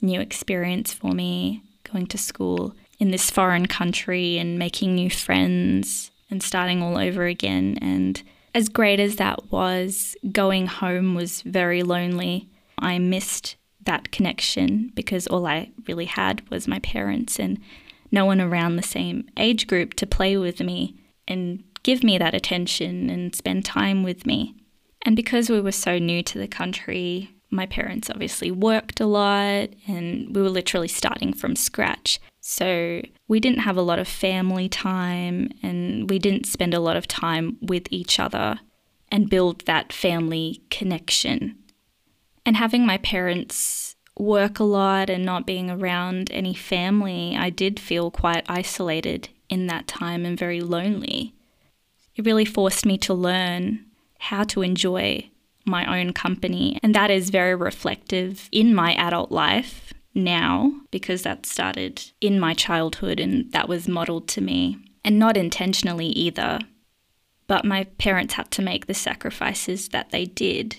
new 0.02 0.20
experience 0.20 0.94
for 0.94 1.12
me 1.12 1.64
going 1.92 2.08
to 2.08 2.18
school 2.18 2.76
in 3.00 3.12
this 3.12 3.30
foreign 3.30 3.66
country 3.66 4.38
and 4.38 4.60
making 4.60 4.96
new 4.96 5.10
friends 5.10 6.12
and 6.30 6.42
starting 6.42 6.82
all 6.82 6.98
over 6.98 7.26
again. 7.26 7.78
And 7.82 8.22
as 8.54 8.70
great 8.70 9.00
as 9.00 9.16
that 9.18 9.52
was, 9.52 10.16
going 10.32 10.68
home 10.68 11.16
was 11.16 11.42
very 11.42 11.84
lonely. 11.84 12.50
I 12.78 13.00
missed 13.00 13.56
that 13.84 14.12
connection 14.12 14.92
because 14.94 15.28
all 15.28 15.48
I 15.48 15.72
really 15.88 16.06
had 16.06 16.48
was 16.50 16.68
my 16.68 16.80
parents 16.80 17.40
and 17.40 17.60
no 18.12 18.26
one 18.26 18.42
around 18.42 18.76
the 18.76 18.84
same 18.84 19.28
age 19.38 19.68
group 19.68 19.96
to 19.96 20.06
play 20.06 20.38
with 20.38 20.60
me 20.60 20.96
and 21.28 21.64
give 21.84 22.04
me 22.04 22.18
that 22.18 22.36
attention 22.36 23.10
and 23.10 23.36
spend 23.36 23.66
time 23.66 24.04
with 24.04 24.26
me. 24.26 24.56
And 25.04 25.16
because 25.16 25.50
we 25.50 25.62
were 25.62 25.72
so 25.72 25.98
new 25.98 26.22
to 26.24 26.38
the 26.38 26.48
country, 26.48 27.32
my 27.50 27.66
parents 27.66 28.10
obviously 28.10 28.50
worked 28.52 29.00
a 29.00 29.06
lot 29.06 29.70
and 29.88 30.34
we 30.36 30.42
were 30.42 30.50
literally 30.50 30.88
starting 30.88 31.34
from 31.34 31.56
scratch. 31.56 32.20
So 32.40 33.02
we 33.28 33.40
didn't 33.40 33.60
have 33.60 33.78
a 33.78 33.82
lot 33.82 34.00
of 34.00 34.08
family 34.08 34.70
time 34.70 35.50
and 35.62 36.10
we 36.10 36.18
didn't 36.18 36.46
spend 36.46 36.74
a 36.74 36.80
lot 36.80 36.98
of 36.98 37.08
time 37.08 37.58
with 37.62 37.88
each 37.92 38.20
other 38.20 38.60
and 39.10 39.30
build 39.30 39.66
that 39.66 39.92
family 39.92 40.64
connection. 40.70 41.58
And 42.46 42.56
having 42.56 42.86
my 42.86 42.98
parents 43.00 43.96
work 44.18 44.60
a 44.60 44.64
lot 44.64 45.10
and 45.10 45.26
not 45.26 45.46
being 45.46 45.70
around 45.70 46.32
any 46.32 46.54
family, 46.54 47.36
I 47.38 47.50
did 47.50 47.80
feel 47.80 48.12
quite 48.12 48.46
isolated 48.48 49.30
in 49.50 49.68
that 49.68 49.88
time 49.88 50.26
and 50.26 50.38
very 50.38 50.62
lonely. 50.62 51.36
It 52.16 52.26
really 52.26 52.46
forced 52.46 52.86
me 52.86 52.98
to 53.00 53.14
learn 53.14 53.86
how 54.20 54.44
to 54.46 54.62
enjoy 54.62 55.30
my 55.66 56.00
own 56.00 56.14
company. 56.14 56.80
And 56.84 56.94
that 56.96 57.12
is 57.12 57.30
very 57.30 57.56
reflective 57.56 58.50
in 58.52 58.76
my 58.76 58.94
adult 58.96 59.32
life 59.32 59.94
now 60.14 60.74
because 60.92 61.24
that 61.24 61.46
started 61.46 62.04
in 62.20 62.40
my 62.40 62.54
childhood 62.54 63.20
and 63.20 63.52
that 63.52 63.70
was 63.70 63.88
modeled 63.88 64.28
to 64.30 64.42
me. 64.42 64.78
And 65.04 65.18
not 65.18 65.36
intentionally 65.36 66.08
either. 66.08 66.60
But 67.48 67.66
my 67.66 67.86
parents 67.86 68.36
had 68.36 68.52
to 68.52 68.62
make 68.62 68.86
the 68.86 68.94
sacrifices 68.94 69.90
that 69.90 70.12
they 70.12 70.26
did 70.26 70.76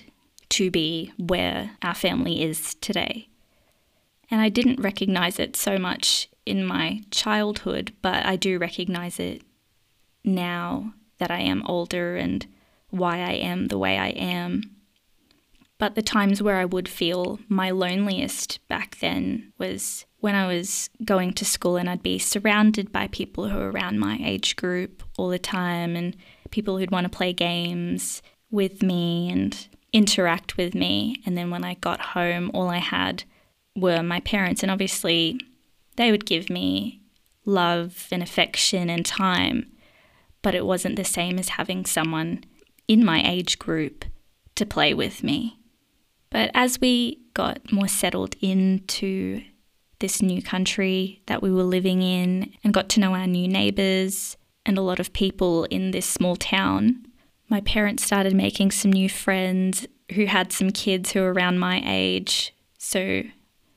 to 0.51 0.71
be 0.71 1.13
where 1.19 1.73
our 1.83 1.95
family 1.95 2.43
is 2.43 2.75
today. 2.77 3.29
And 4.31 4.41
I 4.41 4.49
didn't 4.49 4.81
recognize 4.81 5.39
it 5.41 5.57
so 5.57 5.77
much 5.77 6.29
in 6.47 6.65
my 6.65 7.03
childhood, 7.11 7.93
but 8.01 8.25
I 8.25 8.37
do 8.37 8.59
recognize 8.59 9.19
it 9.19 9.43
now 10.25 10.95
that 11.23 11.31
I 11.31 11.39
am 11.39 11.63
older 11.67 12.17
and 12.17 12.45
why 12.91 13.19
I 13.19 13.35
am 13.35 13.69
the 13.69 13.79
way 13.79 13.97
I 13.97 14.09
am. 14.09 14.63
But 15.79 15.95
the 15.95 16.03
times 16.03 16.43
where 16.43 16.57
I 16.57 16.65
would 16.65 16.89
feel 16.89 17.39
my 17.49 17.71
loneliest 17.71 18.59
back 18.67 18.99
then 18.99 19.53
was 19.57 20.05
when 20.19 20.35
I 20.35 20.49
was 20.49 20.91
going 21.05 21.33
to 21.35 21.45
school 21.45 21.77
and 21.77 21.89
I'd 21.89 22.03
be 22.03 22.19
surrounded 22.19 22.91
by 22.91 23.07
people 23.07 23.49
who 23.49 23.57
were 23.57 23.71
around 23.71 24.01
my 24.01 24.19
age 24.21 24.57
group 24.57 25.05
all 25.17 25.29
the 25.29 25.39
time 25.39 25.95
and 25.95 26.17
people 26.51 26.77
who'd 26.77 26.91
want 26.91 27.05
to 27.05 27.17
play 27.17 27.33
games 27.33 28.21
with 28.51 28.83
me 28.83 29.31
and 29.31 29.69
interact 29.93 30.57
with 30.57 30.75
me. 30.75 31.23
And 31.25 31.39
then 31.39 31.51
when 31.51 31.63
I 31.63 31.75
got 31.75 32.01
home, 32.01 32.51
all 32.53 32.69
I 32.69 32.79
had 32.79 33.23
were 33.77 34.03
my 34.03 34.19
parents. 34.21 34.63
And 34.63 34.73
obviously, 34.73 35.39
they 35.97 36.11
would 36.11 36.27
give 36.27 36.51
me 36.51 37.01
love 37.45 38.09
and 38.11 38.25
affection 38.25 38.91
and 38.91 39.07
time, 39.07 39.72
but 40.43 40.55
it 40.55 40.67
wasn't 40.67 40.97
the 40.97 41.05
same 41.05 41.39
as 41.39 41.51
having 41.51 41.85
someone 41.85 42.45
in 42.89 43.05
my 43.05 43.23
age 43.25 43.59
group 43.59 44.05
to 44.57 44.67
play 44.67 44.93
with 44.93 45.23
me. 45.23 45.59
But 46.31 46.51
as 46.55 46.81
we 46.81 47.21
got 47.35 47.73
more 47.73 47.89
settled 47.89 48.35
into 48.41 49.43
this 50.01 50.21
new 50.21 50.43
country 50.43 51.23
that 51.27 51.43
we 51.43 51.53
were 51.53 51.63
living 51.63 52.03
in 52.03 52.53
and 52.65 52.75
got 52.75 52.89
to 52.91 53.01
know 53.01 53.15
our 53.15 53.27
new 53.27 53.47
neighbours 53.47 54.37
and 54.67 54.77
a 54.77 54.83
lot 54.83 54.99
of 54.99 55.13
people 55.13 55.65
in 55.65 55.91
this 55.91 56.07
small 56.07 56.37
town, 56.37 57.07
my 57.49 57.61
parents 57.61 58.05
started 58.05 58.35
making 58.35 58.71
some 58.71 58.93
new 58.93 59.09
friends 59.09 59.87
who 60.15 60.27
had 60.27 60.53
some 60.53 60.71
kids 60.71 61.13
who 61.13 61.21
were 61.21 61.33
around 61.33 61.59
my 61.59 61.83
age. 61.87 62.55
So 62.79 63.23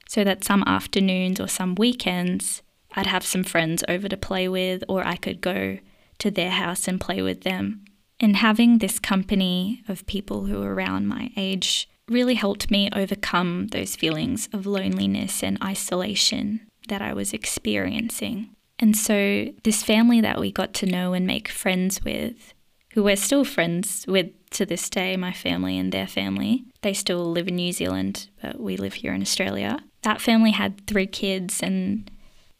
so 0.07 0.23
that 0.23 0.43
some 0.43 0.63
afternoons 0.65 1.39
or 1.39 1.47
some 1.47 1.75
weekends 1.75 2.61
I'd 2.95 3.07
have 3.07 3.25
some 3.25 3.43
friends 3.43 3.83
over 3.89 4.07
to 4.07 4.17
play 4.17 4.47
with 4.47 4.83
or 4.87 5.05
I 5.05 5.17
could 5.17 5.41
go 5.41 5.79
to 6.19 6.31
their 6.31 6.51
house 6.51 6.87
and 6.87 6.99
play 7.01 7.21
with 7.21 7.41
them. 7.41 7.85
And 8.19 8.37
having 8.37 8.77
this 8.77 8.99
company 8.99 9.83
of 9.87 10.05
people 10.05 10.45
who 10.45 10.59
were 10.59 10.73
around 10.73 11.07
my 11.07 11.31
age 11.35 11.89
really 12.07 12.35
helped 12.35 12.71
me 12.71 12.89
overcome 12.93 13.67
those 13.67 13.95
feelings 13.95 14.47
of 14.53 14.65
loneliness 14.65 15.43
and 15.43 15.61
isolation 15.63 16.61
that 16.87 17.01
I 17.01 17.13
was 17.13 17.33
experiencing. 17.33 18.49
And 18.77 18.95
so, 18.95 19.47
this 19.63 19.83
family 19.83 20.21
that 20.21 20.39
we 20.39 20.51
got 20.51 20.73
to 20.75 20.85
know 20.85 21.13
and 21.13 21.25
make 21.25 21.47
friends 21.47 22.03
with, 22.03 22.53
who 22.93 23.03
we're 23.03 23.15
still 23.15 23.43
friends 23.43 24.05
with 24.07 24.27
to 24.51 24.65
this 24.65 24.89
day, 24.89 25.17
my 25.17 25.33
family 25.33 25.77
and 25.77 25.91
their 25.91 26.07
family, 26.07 26.65
they 26.81 26.93
still 26.93 27.31
live 27.31 27.47
in 27.47 27.55
New 27.55 27.71
Zealand, 27.71 28.29
but 28.41 28.59
we 28.59 28.77
live 28.77 28.95
here 28.95 29.13
in 29.13 29.21
Australia. 29.21 29.79
That 30.03 30.21
family 30.21 30.51
had 30.51 30.85
three 30.87 31.07
kids, 31.07 31.63
and 31.63 32.09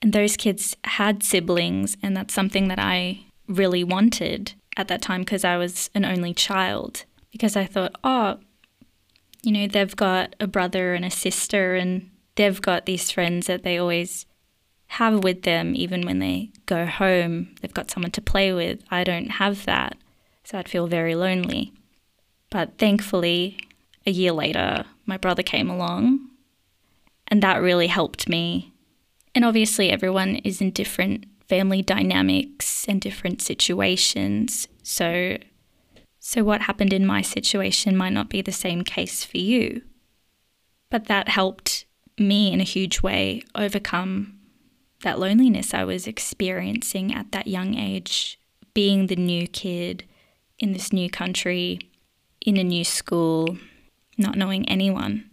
And 0.01 0.11
those 0.11 0.37
kids 0.37 0.75
had 0.83 1.23
siblings, 1.23 1.97
and 2.01 2.15
that's 2.15 2.33
something 2.33 2.67
that 2.67 2.79
I 2.79 3.24
really 3.47 3.83
wanted 3.83 4.53
at 4.77 4.87
that 4.87 5.01
time 5.01 5.21
because 5.21 5.43
I 5.43 5.57
was 5.57 5.89
an 5.93 6.05
only 6.05 6.33
child. 6.33 7.05
Because 7.31 7.55
I 7.55 7.65
thought, 7.65 7.95
oh, 8.03 8.39
you 9.41 9.51
know, 9.51 9.67
they've 9.67 9.95
got 9.95 10.35
a 10.39 10.47
brother 10.47 10.93
and 10.93 11.05
a 11.05 11.11
sister, 11.11 11.75
and 11.75 12.09
they've 12.35 12.61
got 12.61 12.85
these 12.85 13.11
friends 13.11 13.47
that 13.47 13.63
they 13.63 13.77
always 13.77 14.25
have 14.87 15.23
with 15.23 15.43
them, 15.43 15.75
even 15.75 16.01
when 16.01 16.19
they 16.19 16.51
go 16.65 16.85
home. 16.85 17.53
They've 17.61 17.73
got 17.73 17.91
someone 17.91 18.11
to 18.11 18.21
play 18.21 18.53
with. 18.53 18.83
I 18.89 19.03
don't 19.03 19.31
have 19.31 19.65
that. 19.65 19.97
So 20.43 20.57
I'd 20.57 20.69
feel 20.69 20.87
very 20.87 21.15
lonely. 21.15 21.73
But 22.49 22.77
thankfully, 22.77 23.57
a 24.05 24.11
year 24.11 24.31
later, 24.31 24.85
my 25.05 25.17
brother 25.17 25.43
came 25.43 25.69
along, 25.69 26.29
and 27.27 27.41
that 27.43 27.61
really 27.61 27.87
helped 27.87 28.29
me. 28.29 28.71
And 29.33 29.43
obviously, 29.43 29.89
everyone 29.89 30.37
is 30.37 30.61
in 30.61 30.71
different 30.71 31.25
family 31.47 31.81
dynamics 31.81 32.85
and 32.87 32.99
different 32.99 33.41
situations. 33.41 34.67
So, 34.83 35.37
so 36.19 36.43
what 36.43 36.63
happened 36.63 36.93
in 36.93 37.05
my 37.05 37.21
situation 37.21 37.95
might 37.95 38.13
not 38.13 38.29
be 38.29 38.41
the 38.41 38.51
same 38.51 38.83
case 38.83 39.23
for 39.23 39.37
you. 39.37 39.81
But 40.89 41.05
that 41.05 41.29
helped 41.29 41.85
me 42.17 42.51
in 42.51 42.61
a 42.61 42.63
huge 42.63 43.01
way 43.01 43.41
overcome 43.53 44.39
that 45.01 45.19
loneliness 45.19 45.73
I 45.73 45.83
was 45.83 46.07
experiencing 46.07 47.13
at 47.13 47.31
that 47.31 47.47
young 47.47 47.75
age, 47.75 48.39
being 48.73 49.07
the 49.07 49.15
new 49.15 49.47
kid 49.47 50.05
in 50.57 50.71
this 50.71 50.93
new 50.93 51.09
country, 51.09 51.79
in 52.41 52.57
a 52.57 52.63
new 52.63 52.83
school, 52.83 53.57
not 54.17 54.37
knowing 54.37 54.67
anyone. 54.67 55.29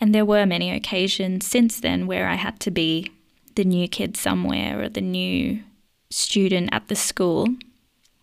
And 0.00 0.14
there 0.14 0.24
were 0.24 0.46
many 0.46 0.70
occasions 0.70 1.46
since 1.46 1.80
then 1.80 2.06
where 2.06 2.28
I 2.28 2.34
had 2.34 2.60
to 2.60 2.70
be 2.70 3.10
the 3.54 3.64
new 3.64 3.88
kid 3.88 4.16
somewhere 4.16 4.82
or 4.82 4.88
the 4.88 5.00
new 5.00 5.62
student 6.10 6.68
at 6.72 6.88
the 6.88 6.96
school 6.96 7.48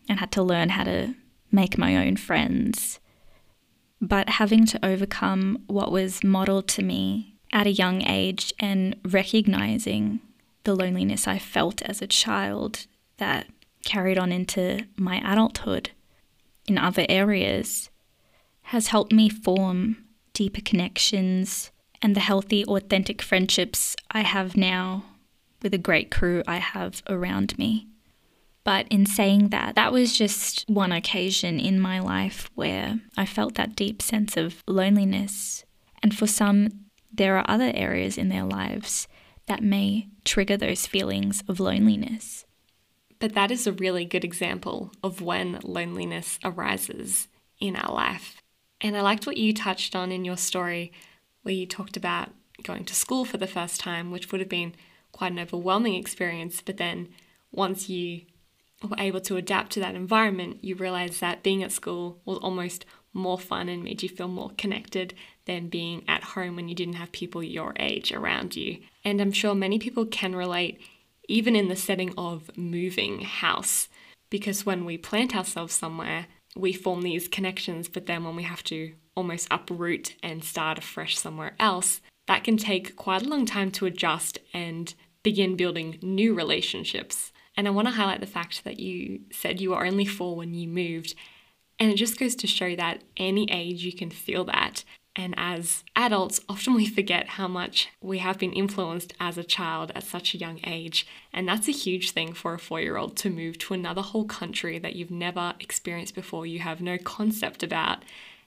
and 0.10 0.20
had 0.20 0.32
to 0.34 0.44
learn 0.44 0.70
how 0.70 0.84
to 0.84 1.16
make 1.52 1.78
my 1.78 1.96
own 1.98 2.18
friends. 2.18 3.00
But 4.02 4.30
having 4.30 4.66
to 4.68 4.86
overcome 4.86 5.64
what 5.68 5.92
was 5.92 6.24
modeled 6.24 6.68
to 6.70 6.84
me 6.84 7.36
at 7.52 7.68
a 7.68 7.72
young 7.72 8.02
age 8.04 8.54
and 8.60 8.96
recognizing 9.04 10.20
the 10.64 10.76
loneliness 10.76 11.28
I 11.28 11.40
felt 11.40 11.82
as 11.84 12.02
a 12.02 12.08
child 12.08 12.86
that 13.18 13.48
carried 13.86 14.18
on 14.18 14.32
into 14.32 14.86
my 14.98 15.22
adulthood 15.26 15.92
in 16.68 16.78
other 16.78 17.06
areas 17.08 17.90
has 18.64 18.88
helped 18.88 19.14
me 19.14 19.30
form 19.30 19.98
deeper 20.34 20.62
connections 20.62 21.72
and 22.02 22.16
the 22.16 22.20
healthy, 22.20 22.66
authentic 22.66 23.22
friendships 23.22 23.96
I 24.12 24.22
have 24.22 24.58
now 24.58 25.06
with 25.62 25.74
a 25.74 25.80
great 25.80 26.12
crew 26.12 26.44
I 26.48 26.58
have 26.58 27.02
around 27.08 27.58
me. 27.58 27.88
But 28.64 28.88
in 28.90 29.06
saying 29.06 29.50
that, 29.50 29.76
that 29.76 29.94
was 29.94 30.18
just 30.18 30.66
one 30.68 30.92
occasion 30.92 31.60
in 31.60 31.80
my 31.80 32.00
life 32.00 32.50
where 32.54 33.00
I 33.16 33.26
felt 33.26 33.56
that 33.56 33.76
deep 33.76 34.02
sense 34.02 34.36
of 34.36 34.62
loneliness. 34.68 35.64
And 36.04 36.14
for 36.16 36.28
some, 36.28 36.86
there 37.14 37.38
are 37.38 37.50
other 37.50 37.72
areas 37.74 38.18
in 38.18 38.28
their 38.28 38.44
lives 38.44 39.08
that 39.46 39.64
may 39.64 40.10
trigger 40.26 40.58
those 40.58 40.86
feelings 40.86 41.44
of 41.48 41.62
loneliness. 41.62 42.46
But 43.20 43.34
that 43.34 43.52
is 43.52 43.66
a 43.66 43.72
really 43.72 44.06
good 44.06 44.24
example 44.24 44.92
of 45.02 45.22
when 45.22 45.60
loneliness 45.64 46.38
arises 46.44 47.30
in 47.60 47.76
our 47.76 47.94
life. 47.94 48.42
And 48.82 48.96
I 48.96 49.02
liked 49.02 49.26
what 49.26 49.38
you 49.38 49.54
touched 49.54 49.96
on 49.96 50.12
in 50.12 50.26
your 50.26 50.38
story, 50.38 50.92
where 51.42 51.56
you 51.56 51.66
talked 51.66 51.98
about 51.98 52.30
going 52.64 52.86
to 52.86 52.94
school 52.94 53.26
for 53.26 53.38
the 53.38 53.48
first 53.48 53.80
time, 53.80 54.12
which 54.12 54.32
would 54.32 54.42
have 54.42 54.50
been 54.50 54.76
quite 55.18 55.32
an 55.32 55.40
overwhelming 55.40 55.96
experience. 55.96 56.62
But 56.62 56.78
then 56.78 57.10
once 57.52 57.90
you 57.90 58.22
were 58.88 58.98
able 59.00 59.22
to 59.22 59.38
adapt 59.38 59.72
to 59.72 59.80
that 59.80 59.96
environment, 59.96 60.64
you 60.64 60.76
realized 60.76 61.20
that 61.22 61.44
being 61.44 61.64
at 61.64 61.72
school 61.72 62.22
was 62.24 62.38
almost 62.38 62.86
more 63.14 63.40
fun 63.40 63.68
and 63.68 63.84
made 63.84 64.04
you 64.04 64.10
feel 64.10 64.28
more 64.28 64.52
connected 64.58 65.16
than 65.46 65.70
being 65.70 66.04
at 66.08 66.24
home 66.24 66.56
when 66.56 66.70
you 66.70 66.76
didn't 66.76 66.96
have 66.96 67.12
people 67.12 67.42
your 67.42 67.74
age 67.80 68.12
around 68.12 68.56
you. 68.56 68.78
And 69.04 69.20
I'm 69.20 69.32
sure 69.32 69.56
many 69.56 69.80
people 69.80 70.06
can 70.06 70.36
relate, 70.36 70.80
even 71.28 71.56
in 71.56 71.68
the 71.68 71.76
setting 71.76 72.14
of 72.16 72.56
moving 72.56 73.22
house, 73.22 73.88
because 74.30 74.66
when 74.66 74.86
we 74.86 74.98
plant 74.98 75.36
ourselves 75.36 75.74
somewhere, 75.74 76.28
we 76.56 76.74
form 76.74 77.02
these 77.02 77.28
connections, 77.28 77.88
but 77.88 78.06
then 78.06 78.24
when 78.24 78.36
we 78.36 78.44
have 78.44 78.64
to 78.66 78.94
almost 79.16 79.48
uproot 79.50 80.16
and 80.22 80.44
start 80.44 80.78
afresh 80.78 81.18
somewhere 81.18 81.56
else, 81.60 82.02
that 82.28 82.44
can 82.44 82.58
take 82.58 82.96
quite 82.96 83.24
a 83.24 83.30
long 83.30 83.46
time 83.46 83.72
to 83.72 83.86
adjust 83.86 84.38
and 84.54 84.94
begin 85.28 85.58
building 85.58 86.00
new 86.02 86.34
relationships. 86.34 87.34
And 87.58 87.68
I 87.68 87.72
want 87.72 87.90
to 87.90 87.94
highlight 87.94 88.22
the 88.22 88.26
fact 88.26 88.64
that 88.64 88.80
you 88.80 89.20
said 89.30 89.60
you 89.60 89.72
were 89.72 89.86
only 89.86 90.06
four 90.06 90.38
when 90.38 90.54
you 90.54 90.70
moved. 90.70 91.16
And 91.78 91.92
it 91.92 91.98
just 91.98 92.18
goes 92.18 92.34
to 92.38 92.48
show 92.48 92.78
that 92.78 93.04
any 93.18 93.46
age 93.52 93.84
you 93.84 93.92
can 93.92 94.10
feel 94.10 94.46
that. 94.46 94.86
And 95.18 95.34
as 95.36 95.84
adults, 95.98 96.40
often 96.48 96.76
we 96.76 96.88
forget 96.88 97.28
how 97.28 97.50
much 97.50 97.90
we 98.00 98.20
have 98.20 98.40
been 98.40 98.54
influenced 98.54 99.14
as 99.20 99.38
a 99.38 99.44
child 99.44 99.92
at 99.96 100.04
such 100.04 100.34
a 100.34 100.38
young 100.38 100.62
age. 100.66 101.06
And 101.34 101.46
that's 101.46 101.68
a 101.68 101.74
huge 101.74 102.12
thing 102.12 102.32
for 102.32 102.54
a 102.54 102.60
four 102.60 102.80
year 102.80 102.96
old 102.96 103.18
to 103.18 103.30
move 103.30 103.58
to 103.60 103.74
another 103.74 104.04
whole 104.04 104.26
country 104.26 104.80
that 104.80 104.96
you've 104.96 105.12
never 105.12 105.56
experienced 105.60 106.16
before, 106.16 106.46
you 106.46 106.60
have 106.60 106.80
no 106.80 106.98
concept 106.98 107.64
about. 107.64 107.98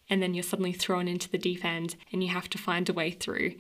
And 0.09 0.23
then 0.23 0.33
you're 0.33 0.43
suddenly 0.43 0.73
thrown 0.73 1.09
into 1.09 1.29
the 1.29 1.37
deep 1.37 1.62
end 1.62 1.97
and 2.11 2.23
you 2.25 2.31
have 2.31 2.49
to 2.49 2.57
find 2.57 2.88
a 2.88 2.95
way 2.95 3.11
through. 3.11 3.57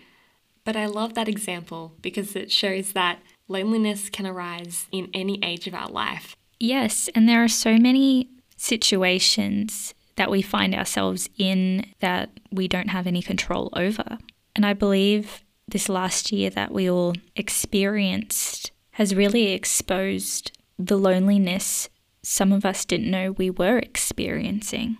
But 0.70 0.76
I 0.76 0.86
love 0.86 1.14
that 1.14 1.26
example 1.26 1.96
because 2.00 2.36
it 2.36 2.52
shows 2.52 2.92
that 2.92 3.18
loneliness 3.48 4.08
can 4.08 4.24
arise 4.24 4.86
in 4.92 5.10
any 5.12 5.42
age 5.42 5.66
of 5.66 5.74
our 5.74 5.88
life. 5.88 6.36
Yes, 6.60 7.08
and 7.12 7.28
there 7.28 7.42
are 7.42 7.48
so 7.48 7.76
many 7.76 8.28
situations 8.56 9.94
that 10.14 10.30
we 10.30 10.42
find 10.42 10.72
ourselves 10.72 11.28
in 11.36 11.86
that 11.98 12.30
we 12.52 12.68
don't 12.68 12.90
have 12.90 13.08
any 13.08 13.20
control 13.20 13.70
over. 13.72 14.18
And 14.54 14.64
I 14.64 14.72
believe 14.72 15.42
this 15.66 15.88
last 15.88 16.30
year 16.30 16.50
that 16.50 16.70
we 16.70 16.88
all 16.88 17.14
experienced 17.34 18.70
has 18.92 19.12
really 19.12 19.50
exposed 19.50 20.56
the 20.78 20.96
loneliness 20.96 21.88
some 22.22 22.52
of 22.52 22.64
us 22.64 22.84
didn't 22.84 23.10
know 23.10 23.32
we 23.32 23.50
were 23.50 23.78
experiencing. 23.78 24.98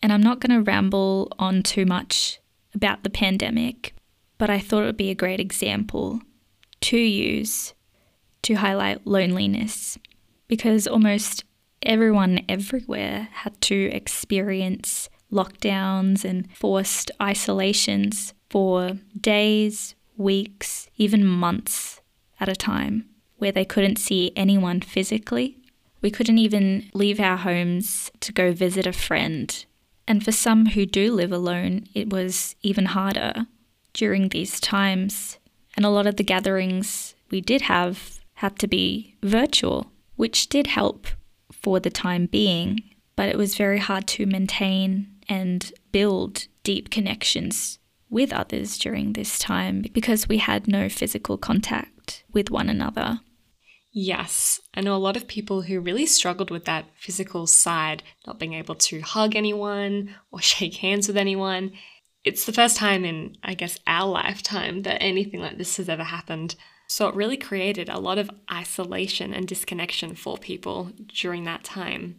And 0.00 0.12
I'm 0.12 0.22
not 0.22 0.38
going 0.38 0.56
to 0.56 0.70
ramble 0.70 1.32
on 1.40 1.64
too 1.64 1.86
much 1.86 2.38
about 2.72 3.02
the 3.02 3.10
pandemic, 3.10 3.96
but 4.42 4.50
I 4.50 4.58
thought 4.58 4.82
it 4.82 4.86
would 4.86 4.96
be 4.96 5.10
a 5.10 5.14
great 5.14 5.38
example 5.38 6.20
to 6.80 6.96
use 6.96 7.74
to 8.42 8.54
highlight 8.54 9.06
loneliness 9.06 10.00
because 10.48 10.88
almost 10.88 11.44
everyone 11.80 12.44
everywhere 12.48 13.28
had 13.30 13.60
to 13.60 13.88
experience 13.92 15.08
lockdowns 15.30 16.24
and 16.24 16.50
forced 16.56 17.12
isolations 17.22 18.34
for 18.50 18.98
days, 19.16 19.94
weeks, 20.16 20.90
even 20.96 21.24
months 21.24 22.00
at 22.40 22.48
a 22.48 22.56
time, 22.56 23.08
where 23.36 23.52
they 23.52 23.64
couldn't 23.64 24.00
see 24.00 24.32
anyone 24.34 24.80
physically. 24.80 25.56
We 26.00 26.10
couldn't 26.10 26.38
even 26.38 26.90
leave 26.94 27.20
our 27.20 27.36
homes 27.36 28.10
to 28.18 28.32
go 28.32 28.52
visit 28.52 28.88
a 28.88 28.92
friend. 28.92 29.64
And 30.08 30.24
for 30.24 30.32
some 30.32 30.66
who 30.70 30.84
do 30.84 31.12
live 31.12 31.30
alone, 31.30 31.86
it 31.94 32.10
was 32.10 32.56
even 32.62 32.86
harder 32.86 33.46
during 33.92 34.28
these 34.28 34.60
times. 34.60 35.38
And 35.76 35.86
a 35.86 35.90
lot 35.90 36.06
of 36.06 36.16
the 36.16 36.24
gatherings 36.24 37.14
we 37.30 37.40
did 37.40 37.62
have 37.62 38.20
had 38.34 38.58
to 38.58 38.66
be 38.66 39.16
virtual, 39.22 39.90
which 40.16 40.48
did 40.48 40.66
help 40.66 41.06
for 41.52 41.80
the 41.80 41.90
time 41.90 42.26
being, 42.26 42.80
but 43.16 43.28
it 43.28 43.38
was 43.38 43.54
very 43.54 43.78
hard 43.78 44.06
to 44.08 44.26
maintain 44.26 45.08
and 45.28 45.72
build 45.92 46.46
deep 46.64 46.90
connections 46.90 47.78
with 48.10 48.32
others 48.32 48.78
during 48.78 49.12
this 49.12 49.38
time 49.38 49.84
because 49.92 50.28
we 50.28 50.38
had 50.38 50.68
no 50.68 50.88
physical 50.88 51.38
contact 51.38 52.24
with 52.32 52.50
one 52.50 52.68
another. 52.68 53.20
Yes, 53.94 54.58
I 54.74 54.80
know 54.80 54.94
a 54.94 54.96
lot 54.96 55.16
of 55.16 55.28
people 55.28 55.62
who 55.62 55.80
really 55.80 56.06
struggled 56.06 56.50
with 56.50 56.64
that 56.64 56.86
physical 56.96 57.46
side, 57.46 58.02
not 58.26 58.38
being 58.38 58.54
able 58.54 58.74
to 58.76 59.00
hug 59.00 59.36
anyone 59.36 60.14
or 60.30 60.40
shake 60.52 60.76
hands 60.76 61.06
with 61.06 61.16
anyone. 61.16 61.72
It's 62.24 62.44
the 62.44 62.52
first 62.52 62.76
time 62.76 63.04
in, 63.04 63.36
I 63.42 63.54
guess, 63.54 63.78
our 63.86 64.08
lifetime 64.08 64.82
that 64.82 65.02
anything 65.02 65.40
like 65.40 65.58
this 65.58 65.76
has 65.76 65.88
ever 65.88 66.04
happened. 66.04 66.54
So 66.86 67.08
it 67.08 67.14
really 67.14 67.36
created 67.36 67.88
a 67.88 67.98
lot 67.98 68.18
of 68.18 68.30
isolation 68.50 69.34
and 69.34 69.46
disconnection 69.46 70.14
for 70.14 70.38
people 70.38 70.90
during 71.08 71.44
that 71.44 71.64
time. 71.64 72.16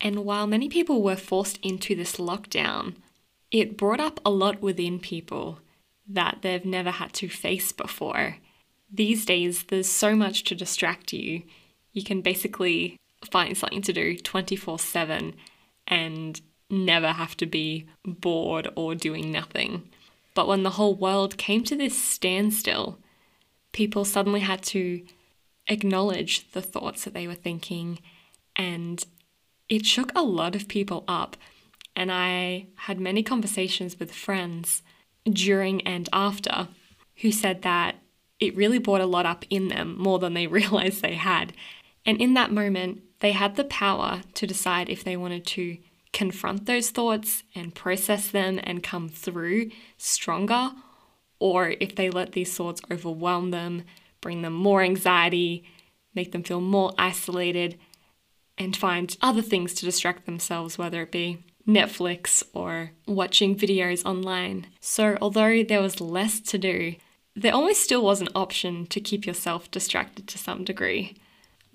And 0.00 0.24
while 0.24 0.46
many 0.46 0.68
people 0.68 1.02
were 1.02 1.16
forced 1.16 1.58
into 1.62 1.94
this 1.94 2.16
lockdown, 2.16 2.94
it 3.50 3.76
brought 3.76 4.00
up 4.00 4.20
a 4.24 4.30
lot 4.30 4.62
within 4.62 4.98
people 4.98 5.60
that 6.08 6.38
they've 6.42 6.64
never 6.64 6.90
had 6.90 7.12
to 7.14 7.28
face 7.28 7.72
before. 7.72 8.36
These 8.90 9.26
days, 9.26 9.64
there's 9.64 9.88
so 9.88 10.14
much 10.14 10.44
to 10.44 10.54
distract 10.54 11.12
you. 11.12 11.42
You 11.92 12.02
can 12.02 12.22
basically 12.22 12.96
find 13.30 13.56
something 13.56 13.82
to 13.82 13.92
do 13.92 14.16
24 14.16 14.78
7 14.78 15.34
and 15.86 16.40
never 16.70 17.12
have 17.12 17.36
to 17.38 17.46
be 17.46 17.86
bored 18.04 18.68
or 18.76 18.94
doing 18.94 19.30
nothing. 19.30 19.88
But 20.34 20.48
when 20.48 20.62
the 20.62 20.70
whole 20.70 20.94
world 20.94 21.36
came 21.36 21.64
to 21.64 21.76
this 21.76 22.00
standstill, 22.00 22.98
people 23.72 24.04
suddenly 24.04 24.40
had 24.40 24.62
to 24.64 25.02
acknowledge 25.66 26.50
the 26.52 26.62
thoughts 26.62 27.04
that 27.04 27.14
they 27.14 27.26
were 27.26 27.34
thinking, 27.34 27.98
and 28.56 29.04
it 29.68 29.84
shook 29.84 30.12
a 30.14 30.22
lot 30.22 30.54
of 30.54 30.68
people 30.68 31.04
up. 31.08 31.36
And 31.96 32.12
I 32.12 32.66
had 32.76 33.00
many 33.00 33.22
conversations 33.22 33.98
with 33.98 34.14
friends 34.14 34.82
during 35.28 35.80
and 35.82 36.08
after 36.12 36.68
who 37.16 37.32
said 37.32 37.62
that 37.62 37.96
it 38.40 38.56
really 38.56 38.78
brought 38.78 39.00
a 39.00 39.06
lot 39.06 39.26
up 39.26 39.44
in 39.50 39.68
them 39.68 39.96
more 39.98 40.18
than 40.18 40.34
they 40.34 40.46
realized 40.58 41.02
they 41.02 41.14
had. 41.14 41.52
And 42.06 42.20
in 42.20 42.34
that 42.34 42.52
moment, 42.52 43.02
they 43.20 43.32
had 43.32 43.56
the 43.56 43.64
power 43.64 44.22
to 44.34 44.46
decide 44.46 44.88
if 44.88 45.02
they 45.02 45.16
wanted 45.16 45.44
to 45.46 45.78
confront 46.12 46.66
those 46.66 46.90
thoughts 46.90 47.42
and 47.54 47.74
process 47.74 48.28
them 48.28 48.58
and 48.62 48.82
come 48.82 49.08
through 49.08 49.70
stronger, 49.96 50.72
or 51.38 51.74
if 51.80 51.94
they 51.94 52.10
let 52.10 52.32
these 52.32 52.54
thoughts 52.54 52.80
overwhelm 52.90 53.50
them, 53.50 53.84
bring 54.20 54.42
them 54.42 54.52
more 54.52 54.82
anxiety, 54.82 55.64
make 56.14 56.32
them 56.32 56.42
feel 56.42 56.60
more 56.60 56.92
isolated, 56.98 57.78
and 58.56 58.76
find 58.76 59.16
other 59.22 59.42
things 59.42 59.74
to 59.74 59.84
distract 59.84 60.26
themselves, 60.26 60.76
whether 60.76 61.02
it 61.02 61.12
be 61.12 61.44
Netflix 61.66 62.42
or 62.52 62.90
watching 63.06 63.54
videos 63.54 64.04
online. 64.04 64.66
So, 64.80 65.16
although 65.20 65.62
there 65.62 65.82
was 65.82 66.00
less 66.00 66.40
to 66.40 66.58
do, 66.58 66.94
there 67.36 67.54
almost 67.54 67.82
still 67.82 68.02
was 68.02 68.20
an 68.20 68.30
option 68.34 68.86
to 68.86 69.00
keep 69.00 69.26
yourself 69.26 69.70
distracted 69.70 70.26
to 70.28 70.38
some 70.38 70.64
degree. 70.64 71.16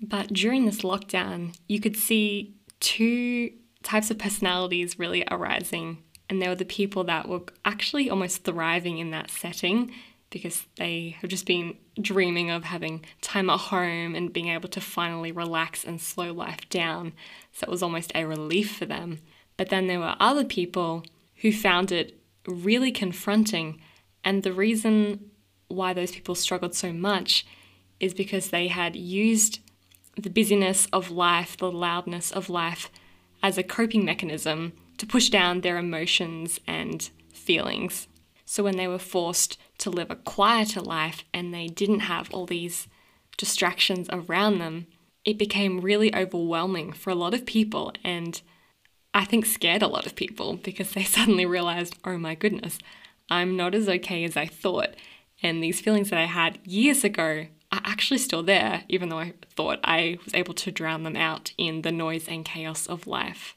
But 0.00 0.28
during 0.28 0.66
this 0.66 0.82
lockdown, 0.82 1.56
you 1.68 1.80
could 1.80 1.96
see 1.96 2.54
two 2.80 3.52
types 3.84 4.10
of 4.10 4.18
personalities 4.18 4.98
really 4.98 5.24
arising. 5.30 6.02
And 6.28 6.40
there 6.40 6.48
were 6.48 6.54
the 6.56 6.64
people 6.64 7.04
that 7.04 7.28
were 7.28 7.42
actually 7.64 8.10
almost 8.10 8.44
thriving 8.44 8.98
in 8.98 9.10
that 9.10 9.30
setting 9.30 9.92
because 10.30 10.64
they 10.78 11.16
have 11.20 11.30
just 11.30 11.46
been 11.46 11.76
dreaming 12.00 12.50
of 12.50 12.64
having 12.64 13.04
time 13.20 13.48
at 13.48 13.60
home 13.60 14.16
and 14.16 14.32
being 14.32 14.48
able 14.48 14.68
to 14.68 14.80
finally 14.80 15.30
relax 15.30 15.84
and 15.84 16.00
slow 16.00 16.32
life 16.32 16.68
down. 16.68 17.12
So 17.52 17.64
it 17.64 17.70
was 17.70 17.84
almost 17.84 18.10
a 18.14 18.24
relief 18.24 18.76
for 18.76 18.84
them. 18.84 19.20
But 19.56 19.68
then 19.68 19.86
there 19.86 20.00
were 20.00 20.16
other 20.18 20.44
people 20.44 21.04
who 21.36 21.52
found 21.52 21.92
it 21.92 22.18
really 22.48 22.90
confronting. 22.90 23.80
And 24.24 24.42
the 24.42 24.52
reason 24.52 25.30
why 25.68 25.92
those 25.92 26.10
people 26.10 26.34
struggled 26.34 26.74
so 26.74 26.92
much 26.92 27.46
is 28.00 28.12
because 28.12 28.50
they 28.50 28.68
had 28.68 28.96
used 28.96 29.60
the 30.16 30.30
busyness 30.30 30.88
of 30.92 31.10
life, 31.10 31.56
the 31.56 31.70
loudness 31.70 32.32
of 32.32 32.50
life, 32.50 32.90
as 33.44 33.58
a 33.58 33.62
coping 33.62 34.06
mechanism 34.06 34.72
to 34.96 35.06
push 35.06 35.28
down 35.28 35.60
their 35.60 35.76
emotions 35.76 36.58
and 36.66 37.10
feelings. 37.30 38.08
So 38.46 38.64
when 38.64 38.78
they 38.78 38.88
were 38.88 38.98
forced 38.98 39.58
to 39.78 39.90
live 39.90 40.10
a 40.10 40.16
quieter 40.16 40.80
life 40.80 41.24
and 41.34 41.52
they 41.52 41.66
didn't 41.66 42.00
have 42.00 42.32
all 42.32 42.46
these 42.46 42.88
distractions 43.36 44.08
around 44.10 44.58
them, 44.60 44.86
it 45.26 45.36
became 45.36 45.82
really 45.82 46.14
overwhelming 46.14 46.92
for 46.92 47.10
a 47.10 47.14
lot 47.14 47.34
of 47.34 47.44
people 47.44 47.92
and 48.02 48.40
I 49.12 49.26
think 49.26 49.44
scared 49.44 49.82
a 49.82 49.88
lot 49.88 50.06
of 50.06 50.16
people 50.16 50.56
because 50.56 50.92
they 50.92 51.04
suddenly 51.04 51.44
realized, 51.44 51.98
oh 52.02 52.16
my 52.16 52.34
goodness, 52.34 52.78
I'm 53.28 53.58
not 53.58 53.74
as 53.74 53.90
okay 53.90 54.24
as 54.24 54.38
I 54.38 54.46
thought. 54.46 54.94
And 55.42 55.62
these 55.62 55.82
feelings 55.82 56.08
that 56.08 56.18
I 56.18 56.24
had 56.24 56.60
years 56.64 57.04
ago 57.04 57.48
are 57.74 57.82
actually 57.84 58.18
still 58.18 58.42
there, 58.42 58.84
even 58.88 59.08
though 59.08 59.18
I 59.18 59.34
thought 59.54 59.80
I 59.84 60.18
was 60.24 60.34
able 60.34 60.54
to 60.54 60.70
drown 60.70 61.02
them 61.02 61.16
out 61.16 61.52
in 61.58 61.82
the 61.82 61.92
noise 61.92 62.28
and 62.28 62.44
chaos 62.44 62.86
of 62.86 63.06
life. 63.06 63.56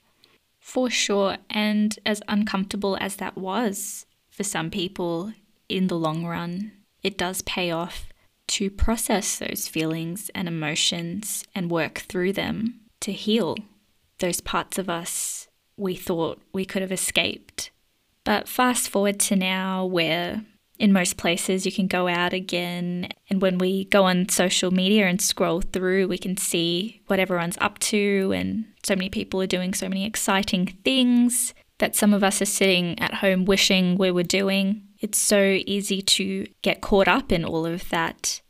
For 0.60 0.89
sure. 0.89 1.38
And 1.49 1.97
as 2.06 2.21
uncomfortable 2.27 2.97
as 2.99 3.17
that 3.17 3.38
was 3.38 4.06
for 4.30 4.43
some 4.43 4.69
people 4.69 5.34
in 5.69 5.88
the 5.88 5.97
long 5.97 6.25
run, 6.25 6.71
it 7.03 7.17
does 7.17 7.41
pay 7.41 7.71
off 7.71 8.08
to 8.47 8.69
process 8.69 9.38
those 9.38 9.67
feelings 9.67 10.32
and 10.34 10.47
emotions 10.47 11.43
and 11.53 11.69
work 11.69 11.99
through 11.99 12.34
them 12.34 12.80
to 13.01 13.12
heal 13.12 13.58
those 14.19 14.41
parts 14.41 14.77
of 14.77 14.89
us 14.89 15.47
we 15.77 15.95
thought 15.95 16.41
we 16.53 16.65
could 16.65 16.82
have 16.82 16.91
escaped. 16.91 17.69
But 18.23 18.47
fast 18.47 18.89
forward 18.89 19.19
to 19.21 19.36
now, 19.36 19.86
where 19.86 20.43
in 20.80 20.94
most 20.94 21.18
places 21.18 21.66
you 21.66 21.72
can 21.72 21.88
go 21.88 22.08
out 22.08 22.34
again. 22.34 23.10
And 23.30 23.42
when 23.42 23.58
we 23.58 23.86
go 23.86 24.04
on 24.04 24.30
social 24.30 24.72
media 24.72 25.08
and 25.08 25.22
scroll 25.22 25.62
through, 25.62 26.08
we 26.08 26.18
can 26.18 26.38
see 26.38 27.02
what 27.08 27.20
everyone's 27.20 27.58
up 27.60 27.80
to. 27.80 28.32
And 28.36 28.66
so 28.84 28.96
many 28.96 29.10
people 29.10 29.42
are 29.42 29.48
doing 29.48 29.74
so 29.74 29.90
many 29.90 30.06
exciting 30.06 30.68
things 30.84 31.54
that 31.80 31.96
some 31.96 32.13
of 32.13 32.24
us 32.24 32.42
are 32.42 32.46
sitting 32.46 32.98
at 33.00 33.16
home 33.16 33.46
wishing 33.46 33.98
we 33.98 34.12
were 34.12 34.24
doing. 34.24 34.84
It's 35.00 35.18
so 35.18 35.60
easy 35.66 36.02
to 36.02 36.48
get 36.62 36.82
caught 36.82 37.08
up 37.08 37.32
in 37.32 37.46
all 37.46 37.66
of 37.66 37.90
that 37.90 38.42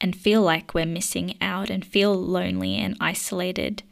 and 0.00 0.16
feel 0.16 0.42
like 0.42 0.74
we're 0.74 0.86
missing 0.86 1.36
out 1.40 1.70
and 1.70 1.84
feel 1.84 2.14
lonely 2.14 2.76
and 2.76 2.96
isolated. 3.00 3.82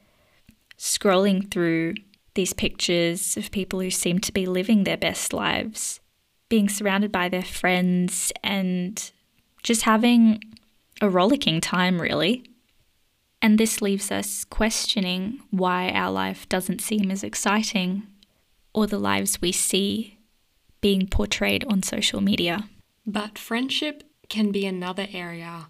Scrolling 0.78 1.50
through 1.50 1.94
these 2.34 2.52
pictures 2.52 3.36
of 3.36 3.50
people 3.50 3.80
who 3.80 3.90
seem 3.90 4.18
to 4.20 4.32
be 4.32 4.46
living 4.46 4.84
their 4.84 4.96
best 4.96 5.32
lives 5.32 6.00
being 6.50 6.68
surrounded 6.68 7.10
by 7.10 7.30
their 7.30 7.44
friends 7.44 8.30
and 8.44 9.10
just 9.62 9.82
having 9.82 10.42
a 11.00 11.08
rollicking 11.08 11.62
time, 11.62 11.98
really. 12.00 12.44
And 13.40 13.56
this 13.56 13.80
leaves 13.80 14.10
us 14.10 14.44
questioning 14.44 15.40
why 15.50 15.90
our 15.90 16.10
life 16.10 16.46
doesn't 16.50 16.82
seem 16.82 17.10
as 17.10 17.24
exciting 17.24 18.02
or 18.74 18.86
the 18.86 18.98
lives 18.98 19.40
we 19.40 19.52
see 19.52 20.18
being 20.82 21.06
portrayed 21.06 21.64
on 21.64 21.82
social 21.82 22.20
media. 22.20 22.68
But 23.06 23.38
friendship 23.38 24.02
can 24.28 24.52
be 24.52 24.66
another 24.66 25.06
area 25.12 25.68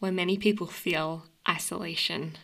where 0.00 0.12
many 0.12 0.36
people 0.36 0.66
feel 0.66 1.26
isolation. 1.48 2.36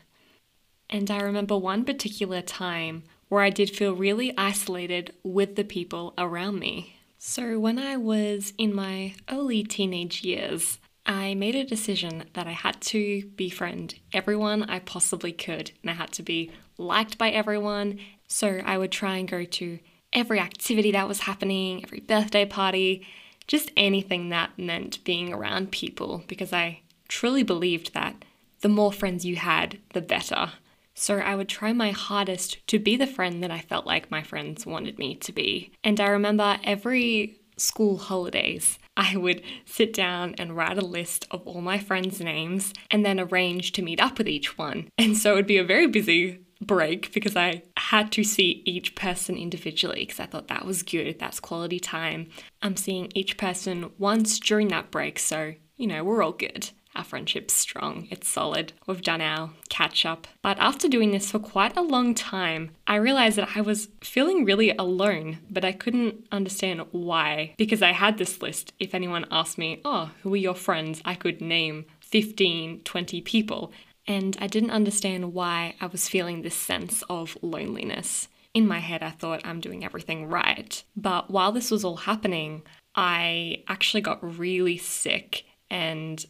And 0.89 1.11
I 1.11 1.21
remember 1.21 1.57
one 1.57 1.85
particular 1.85 2.43
time 2.43 3.03
where 3.29 3.43
I 3.43 3.51
did 3.51 3.71
feel 3.71 3.95
really 3.95 4.33
isolated 4.37 5.15
with 5.23 5.57
the 5.57 5.65
people 5.65 6.15
around 6.17 6.59
me. 6.59 6.97
So, 7.25 7.57
when 7.61 7.79
I 7.79 7.97
was 7.97 8.53
in 8.59 8.75
my 8.75 9.15
early 9.31 9.63
teenage 9.63 10.25
years, 10.25 10.81
I 11.07 11.35
made 11.35 11.55
a 11.55 11.63
decision 11.63 12.25
that 12.33 12.49
I 12.49 12.51
had 12.51 12.81
to 12.81 13.31
befriend 13.37 13.95
everyone 14.13 14.65
I 14.65 14.81
possibly 14.81 15.31
could, 15.31 15.71
and 15.83 15.91
I 15.93 15.95
had 15.95 16.11
to 16.15 16.25
be 16.25 16.51
liked 16.79 17.19
by 17.19 17.31
everyone. 17.31 18.01
So, 18.27 18.61
I 18.65 18.77
would 18.77 18.91
try 18.91 19.19
and 19.19 19.29
go 19.29 19.45
to 19.45 19.79
every 20.13 20.41
activity 20.41 20.91
that 20.91 21.07
was 21.07 21.21
happening, 21.21 21.85
every 21.85 22.01
birthday 22.01 22.45
party, 22.45 23.07
just 23.47 23.71
anything 23.77 24.31
that 24.31 24.59
meant 24.59 25.05
being 25.05 25.33
around 25.33 25.71
people, 25.71 26.25
because 26.27 26.53
I 26.53 26.81
truly 27.07 27.45
believed 27.45 27.95
that 27.95 28.25
the 28.63 28.69
more 28.69 28.93
friends 28.93 29.25
you 29.25 29.37
had, 29.37 29.79
the 29.93 30.03
better. 30.03 30.55
So 31.03 31.19
I 31.19 31.35
would 31.35 31.49
try 31.49 31.73
my 31.73 31.91
hardest 31.91 32.65
to 32.69 32.79
be 32.79 32.97
the 32.97 33.09
friend 33.09 33.43
that 33.43 33.51
I 33.51 33.59
felt 33.59 33.87
like 33.87 34.13
my 34.13 34.23
friends 34.23 34.65
wanted 34.65 35.01
me 35.01 35.17
to 35.17 35.33
be. 35.33 35.73
And 35.83 36.01
I 36.01 36.07
remember 36.07 36.61
every 36.63 37.41
school 37.57 37.99
holidays, 37.99 38.79
I 38.97 39.17
would 39.17 39.43
sit 39.65 39.93
down 39.93 40.37
and 40.39 40.57
write 40.57 40.79
a 40.79 40.85
list 40.87 41.27
of 41.33 41.45
all 41.45 41.61
my 41.61 41.81
friends' 41.81 42.21
names 42.21 42.73
and 42.89 43.05
then 43.05 43.19
arrange 43.19 43.73
to 43.73 43.83
meet 43.83 44.01
up 44.01 44.17
with 44.17 44.29
each 44.29 44.57
one. 44.57 44.91
And 44.97 45.19
so 45.19 45.33
it 45.33 45.35
would 45.35 45.47
be 45.49 45.59
a 45.59 45.65
very 45.65 45.89
busy 45.89 46.39
break 46.61 47.13
because 47.13 47.35
I 47.35 47.65
had 47.77 48.13
to 48.13 48.23
see 48.23 48.63
each 48.65 48.95
person 48.95 49.37
individually 49.37 50.05
because 50.07 50.21
I 50.21 50.27
thought 50.27 50.47
that 50.47 50.65
was 50.65 50.85
good, 50.85 51.19
that's 51.19 51.41
quality 51.41 51.81
time. 51.81 52.29
I'm 52.63 52.77
seeing 52.77 53.11
each 53.13 53.37
person 53.37 53.91
once 53.99 54.39
during 54.39 54.69
that 54.69 54.93
break, 54.93 55.19
so 55.19 55.55
you 55.77 55.89
know, 55.89 56.05
we're 56.05 56.23
all 56.23 56.31
good. 56.31 56.71
Our 56.95 57.05
friendship's 57.05 57.55
strong, 57.55 58.07
it's 58.11 58.29
solid. 58.29 58.75
We've 58.87 59.01
done 59.01 59.23
our 59.23 59.51
catch 59.71 60.05
up. 60.05 60.27
But 60.43 60.59
after 60.59 60.89
doing 60.89 61.11
this 61.11 61.31
for 61.31 61.39
quite 61.39 61.77
a 61.77 61.83
long 61.83 62.15
time, 62.15 62.73
I 62.87 62.97
realized 62.97 63.39
that 63.39 63.57
I 63.57 63.63
was 63.63 63.89
feeling 64.03 64.45
really 64.45 64.71
alone, 64.71 65.39
but 65.51 65.65
I 65.65 65.73
couldn't 65.73 66.27
understand 66.31 66.83
why. 66.91 67.55
Because 67.57 67.81
I 67.81 67.93
had 67.93 68.19
this 68.19 68.43
list. 68.43 68.75
If 68.79 68.95
anyone 68.95 69.27
asked 69.31 69.57
me, 69.57 69.81
Oh, 69.85 70.11
who 70.23 70.35
are 70.35 70.37
your 70.39 70.55
friends? 70.55 71.01
I 71.05 71.15
could 71.15 71.41
name 71.41 71.87
15, 72.01 72.83
20 72.85 73.21
people. 73.23 73.73
And 74.07 74.37
I 74.41 74.47
didn't 74.47 74.71
understand 74.71 75.33
why 75.33 75.77
I 75.81 75.87
was 75.87 76.09
feeling 76.09 76.43
this 76.43 76.55
sense 76.55 77.03
of 77.09 77.39
loneliness. 77.41 78.29
In 78.53 78.67
my 78.67 78.81
head, 78.81 79.03
I 79.03 79.11
thought 79.11 79.47
I'm 79.47 79.61
doing 79.61 79.83
everything 79.83 80.27
right. 80.27 80.83
But 80.95 81.31
while 81.31 81.53
this 81.53 81.71
was 81.71 81.85
all 81.85 81.97
happening, 81.97 82.63
I 82.95 83.63
actually 83.69 84.03
got 84.03 84.39
really 84.39 84.77
sick 84.77 85.45
and 85.71 86.25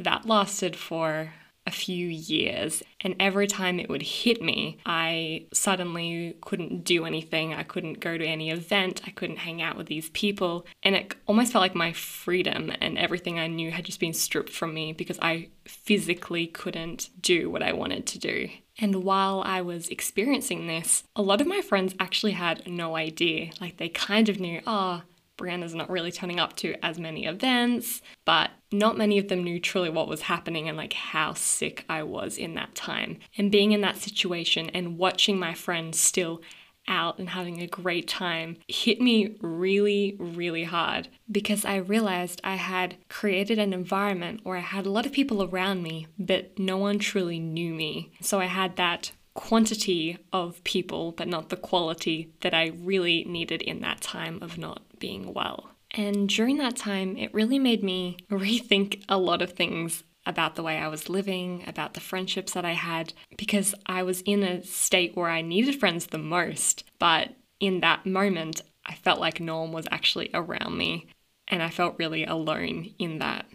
that 0.00 0.26
lasted 0.26 0.76
for 0.76 1.32
a 1.66 1.70
few 1.70 2.08
years. 2.08 2.82
And 3.00 3.14
every 3.20 3.46
time 3.46 3.78
it 3.78 3.88
would 3.88 4.02
hit 4.02 4.42
me, 4.42 4.78
I 4.86 5.46
suddenly 5.52 6.36
couldn't 6.40 6.84
do 6.84 7.04
anything. 7.04 7.54
I 7.54 7.62
couldn't 7.62 8.00
go 8.00 8.16
to 8.18 8.24
any 8.26 8.50
event. 8.50 9.02
I 9.06 9.10
couldn't 9.10 9.38
hang 9.38 9.62
out 9.62 9.76
with 9.76 9.86
these 9.86 10.10
people. 10.10 10.66
And 10.82 10.94
it 10.94 11.14
almost 11.26 11.52
felt 11.52 11.62
like 11.62 11.74
my 11.74 11.92
freedom 11.92 12.72
and 12.80 12.98
everything 12.98 13.38
I 13.38 13.46
knew 13.46 13.70
had 13.70 13.84
just 13.84 14.00
been 14.00 14.14
stripped 14.14 14.50
from 14.50 14.74
me 14.74 14.92
because 14.92 15.18
I 15.22 15.48
physically 15.66 16.46
couldn't 16.46 17.10
do 17.20 17.50
what 17.50 17.62
I 17.62 17.72
wanted 17.72 18.06
to 18.08 18.18
do. 18.18 18.48
And 18.78 19.04
while 19.04 19.42
I 19.44 19.60
was 19.60 19.88
experiencing 19.88 20.66
this, 20.66 21.04
a 21.14 21.22
lot 21.22 21.42
of 21.42 21.46
my 21.46 21.60
friends 21.60 21.94
actually 22.00 22.32
had 22.32 22.66
no 22.66 22.96
idea. 22.96 23.50
Like 23.60 23.76
they 23.76 23.90
kind 23.90 24.28
of 24.30 24.40
knew, 24.40 24.62
oh, 24.66 25.02
Brianna's 25.40 25.74
not 25.74 25.90
really 25.90 26.12
turning 26.12 26.38
up 26.38 26.54
to 26.56 26.74
as 26.84 26.98
many 26.98 27.24
events, 27.24 28.02
but 28.24 28.50
not 28.70 28.98
many 28.98 29.18
of 29.18 29.28
them 29.28 29.42
knew 29.42 29.58
truly 29.58 29.88
what 29.88 30.08
was 30.08 30.22
happening 30.22 30.68
and 30.68 30.76
like 30.76 30.92
how 30.92 31.32
sick 31.34 31.84
I 31.88 32.02
was 32.02 32.36
in 32.36 32.54
that 32.54 32.74
time. 32.74 33.18
And 33.38 33.50
being 33.50 33.72
in 33.72 33.80
that 33.80 33.96
situation 33.96 34.70
and 34.70 34.98
watching 34.98 35.38
my 35.38 35.54
friends 35.54 35.98
still 35.98 36.42
out 36.88 37.18
and 37.18 37.30
having 37.30 37.60
a 37.60 37.66
great 37.66 38.08
time 38.08 38.56
hit 38.68 39.00
me 39.00 39.36
really, 39.40 40.16
really 40.18 40.64
hard 40.64 41.08
because 41.30 41.64
I 41.64 41.76
realized 41.76 42.40
I 42.42 42.56
had 42.56 42.96
created 43.08 43.58
an 43.58 43.72
environment 43.72 44.40
where 44.42 44.56
I 44.56 44.60
had 44.60 44.86
a 44.86 44.90
lot 44.90 45.06
of 45.06 45.12
people 45.12 45.42
around 45.42 45.82
me, 45.82 46.06
but 46.18 46.58
no 46.58 46.76
one 46.76 46.98
truly 46.98 47.38
knew 47.38 47.72
me. 47.72 48.12
So 48.20 48.40
I 48.40 48.46
had 48.46 48.76
that 48.76 49.12
quantity 49.34 50.18
of 50.32 50.62
people, 50.64 51.12
but 51.12 51.28
not 51.28 51.48
the 51.48 51.56
quality 51.56 52.32
that 52.40 52.52
I 52.52 52.72
really 52.76 53.24
needed 53.24 53.62
in 53.62 53.80
that 53.80 54.00
time 54.00 54.38
of 54.42 54.58
not 54.58 54.82
being 55.00 55.34
well. 55.34 55.70
And 55.90 56.28
during 56.28 56.58
that 56.58 56.76
time, 56.76 57.16
it 57.16 57.34
really 57.34 57.58
made 57.58 57.82
me 57.82 58.18
rethink 58.30 59.02
a 59.08 59.18
lot 59.18 59.42
of 59.42 59.52
things 59.52 60.04
about 60.26 60.54
the 60.54 60.62
way 60.62 60.78
I 60.78 60.86
was 60.88 61.08
living, 61.08 61.64
about 61.66 61.94
the 61.94 62.00
friendships 62.00 62.52
that 62.52 62.64
I 62.64 62.74
had, 62.74 63.12
because 63.36 63.74
I 63.86 64.02
was 64.02 64.20
in 64.20 64.42
a 64.42 64.62
state 64.62 65.16
where 65.16 65.30
I 65.30 65.40
needed 65.42 65.80
friends 65.80 66.06
the 66.06 66.18
most. 66.18 66.84
But 66.98 67.30
in 67.58 67.80
that 67.80 68.06
moment, 68.06 68.62
I 68.86 68.94
felt 68.94 69.18
like 69.18 69.40
no 69.40 69.60
one 69.60 69.72
was 69.72 69.88
actually 69.90 70.30
around 70.32 70.76
me, 70.76 71.06
and 71.48 71.62
I 71.62 71.70
felt 71.70 71.98
really 71.98 72.24
alone 72.24 72.94
in 72.98 73.18
that. 73.18 73.46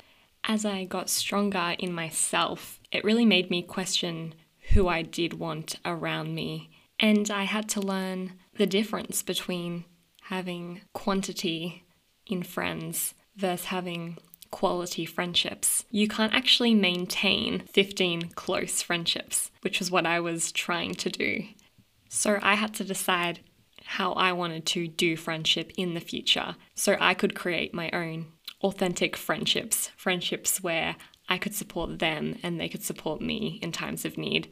As 0.44 0.66
I 0.66 0.86
got 0.86 1.10
stronger 1.10 1.76
in 1.80 1.94
myself, 1.94 2.80
it 2.92 3.04
really 3.04 3.26
made 3.26 3.50
me 3.50 3.62
question 3.62 4.36
who 4.74 4.88
I 4.88 5.02
did 5.02 5.34
want 5.34 5.76
around 5.86 6.36
me. 6.36 6.70
And 7.00 7.30
I 7.30 7.44
had 7.44 7.68
to 7.70 7.82
learn 7.82 8.34
the 8.56 8.66
difference 8.68 9.22
between 9.22 9.86
having 10.30 10.82
quantity 10.94 11.84
in 12.26 12.42
friends 12.42 13.14
versus 13.36 13.66
having 13.66 14.18
quality 14.50 15.06
friendships. 15.06 15.86
You 15.92 16.08
can't 16.08 16.34
actually 16.34 16.74
maintain 16.74 17.60
15 17.74 18.30
close 18.30 18.82
friendships, 18.82 19.52
which 19.62 19.80
was 19.80 19.92
what 19.92 20.06
I 20.08 20.20
was 20.20 20.52
trying 20.52 20.96
to 20.96 21.10
do. 21.10 21.44
So 22.10 22.40
I 22.42 22.56
had 22.56 22.74
to 22.76 22.84
decide 22.84 23.42
how 23.84 24.14
I 24.14 24.32
wanted 24.32 24.66
to 24.68 24.88
do 24.88 25.16
friendship 25.16 25.72
in 25.78 25.94
the 25.94 26.00
future 26.00 26.56
so 26.74 26.98
I 27.00 27.14
could 27.14 27.36
create 27.36 27.74
my 27.74 27.92
own 27.92 28.26
authentic 28.64 29.16
friendships, 29.16 29.92
friendships 29.96 30.64
where 30.64 30.96
I 31.30 31.38
could 31.38 31.54
support 31.54 32.00
them 32.00 32.40
and 32.42 32.60
they 32.60 32.70
could 32.70 32.84
support 32.84 33.22
me 33.22 33.60
in 33.62 33.72
times 33.72 34.06
of 34.06 34.18
need. 34.18 34.50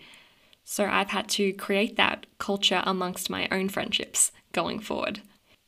So 0.64 0.86
I've 0.86 1.10
had 1.10 1.30
to 1.30 1.52
create 1.54 1.96
that 1.96 2.28
culture 2.38 2.84
amongst 2.86 3.32
my 3.32 3.48
own 3.52 3.70
friendships 3.70 4.32
going 4.52 4.80
forward 4.80 5.22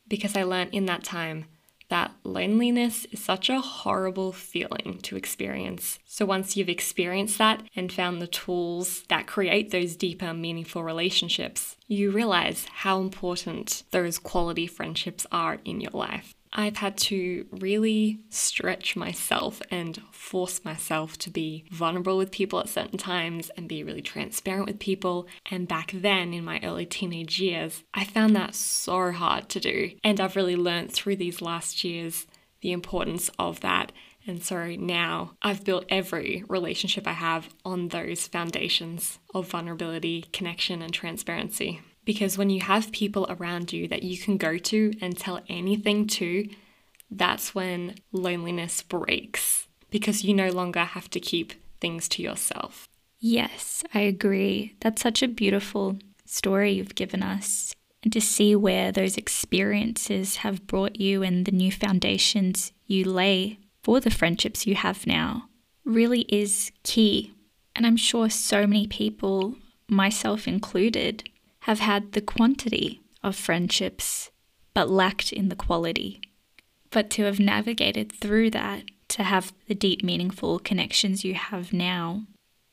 because 0.08 0.36
I 0.36 0.44
learned 0.44 0.74
in 0.74 0.86
that 0.86 1.04
time 1.04 1.46
that 1.90 2.12
loneliness 2.24 3.06
is 3.12 3.24
such 3.24 3.50
a 3.50 3.62
horrible 3.62 4.32
feeling 4.32 5.00
to 5.04 5.16
experience. 5.16 6.00
So, 6.06 6.26
once 6.26 6.58
you've 6.58 6.70
experienced 6.70 7.38
that 7.38 7.64
and 7.76 7.92
found 7.92 8.22
the 8.22 8.28
tools 8.28 9.04
that 9.10 9.28
create 9.28 9.72
those 9.72 9.96
deeper, 9.96 10.34
meaningful 10.34 10.84
relationships, 10.84 11.78
you 11.88 12.12
realize 12.12 12.66
how 12.72 13.02
important 13.02 13.84
those 13.92 14.18
quality 14.18 14.68
friendships 14.68 15.28
are 15.32 15.60
in 15.64 15.82
your 15.82 15.92
life. 15.92 16.35
I've 16.58 16.78
had 16.78 16.96
to 16.98 17.46
really 17.52 18.22
stretch 18.30 18.96
myself 18.96 19.62
and 19.70 20.02
force 20.12 20.64
myself 20.64 21.18
to 21.20 21.30
be 21.30 21.66
vulnerable 21.70 22.18
with 22.18 22.32
people 22.32 22.62
at 22.62 22.70
certain 22.70 22.98
times 22.98 23.52
and 23.58 23.68
be 23.68 23.84
really 23.84 24.02
transparent 24.02 24.66
with 24.66 24.80
people. 24.80 25.28
And 25.52 25.68
back 25.68 25.92
then, 25.94 26.34
in 26.34 26.46
my 26.46 26.62
early 26.64 26.86
teenage 26.86 27.40
years, 27.42 27.84
I 27.94 28.06
found 28.06 28.36
that 28.38 28.56
so 28.56 29.12
hard 29.12 29.50
to 29.50 29.60
do. 29.60 29.92
And 30.04 30.22
I've 30.22 30.38
really 30.38 30.56
learned 30.56 30.94
through 30.94 31.18
these 31.18 31.42
last 31.42 31.84
years 31.84 32.26
the 32.62 32.72
importance 32.72 33.30
of 33.38 33.60
that. 33.60 33.92
And 34.26 34.42
so 34.42 34.76
now 34.76 35.34
I've 35.42 35.66
built 35.66 35.86
every 35.90 36.44
relationship 36.48 37.06
I 37.06 37.14
have 37.14 37.50
on 37.64 37.90
those 37.90 38.28
foundations 38.28 39.20
of 39.34 39.50
vulnerability, 39.50 40.26
connection, 40.32 40.82
and 40.82 40.94
transparency. 40.94 41.82
Because 42.06 42.38
when 42.38 42.50
you 42.50 42.62
have 42.62 42.92
people 42.92 43.26
around 43.30 43.74
you 43.74 43.88
that 43.88 44.04
you 44.04 44.18
can 44.18 44.38
go 44.38 44.58
to 44.58 44.94
and 45.02 45.18
tell 45.18 45.42
anything 45.50 46.08
to, 46.08 46.48
that's 47.10 47.54
when 47.54 47.96
loneliness 48.12 48.82
breaks 48.82 49.68
because 49.90 50.24
you 50.24 50.34
no 50.34 50.50
longer 50.50 50.84
have 50.84 51.10
to 51.12 51.20
keep 51.20 51.54
things 51.80 52.08
to 52.10 52.22
yourself. 52.22 52.88
Yes, 53.20 53.84
I 53.94 54.02
agree. 54.02 54.76
That's 54.82 55.02
such 55.02 55.24
a 55.24 55.28
beautiful 55.28 55.98
story 56.26 56.74
you've 56.74 56.96
given 56.96 57.24
us. 57.24 57.74
And 58.04 58.14
to 58.14 58.22
see 58.22 58.56
where 58.56 58.92
those 58.92 59.18
experiences 59.18 60.38
have 60.38 60.68
brought 60.68 61.00
you 61.00 61.24
and 61.24 61.46
the 61.46 61.52
new 61.52 61.72
foundations 61.72 62.72
you 62.86 63.04
lay 63.04 63.60
for 63.82 64.00
the 64.00 64.12
friendships 64.12 64.68
you 64.68 64.76
have 64.76 65.08
now 65.08 65.50
really 65.86 66.22
is 66.22 66.72
key. 66.84 67.34
And 67.76 67.86
I'm 67.86 67.98
sure 67.98 68.30
so 68.30 68.68
many 68.68 68.88
people, 68.88 69.56
myself 69.88 70.48
included, 70.48 71.30
have 71.66 71.80
had 71.80 72.12
the 72.12 72.22
quantity 72.22 73.02
of 73.24 73.36
friendships 73.36 74.30
but 74.76 74.88
lacked 74.88 75.34
in 75.34 75.50
the 75.50 75.56
quality. 75.56 76.22
But 76.92 77.10
to 77.12 77.24
have 77.24 77.40
navigated 77.40 78.12
through 78.12 78.52
that, 78.52 78.84
to 79.08 79.24
have 79.24 79.52
the 79.68 79.74
deep, 79.74 80.04
meaningful 80.04 80.60
connections 80.60 81.26
you 81.26 81.34
have 81.34 81.74
now, 81.74 82.28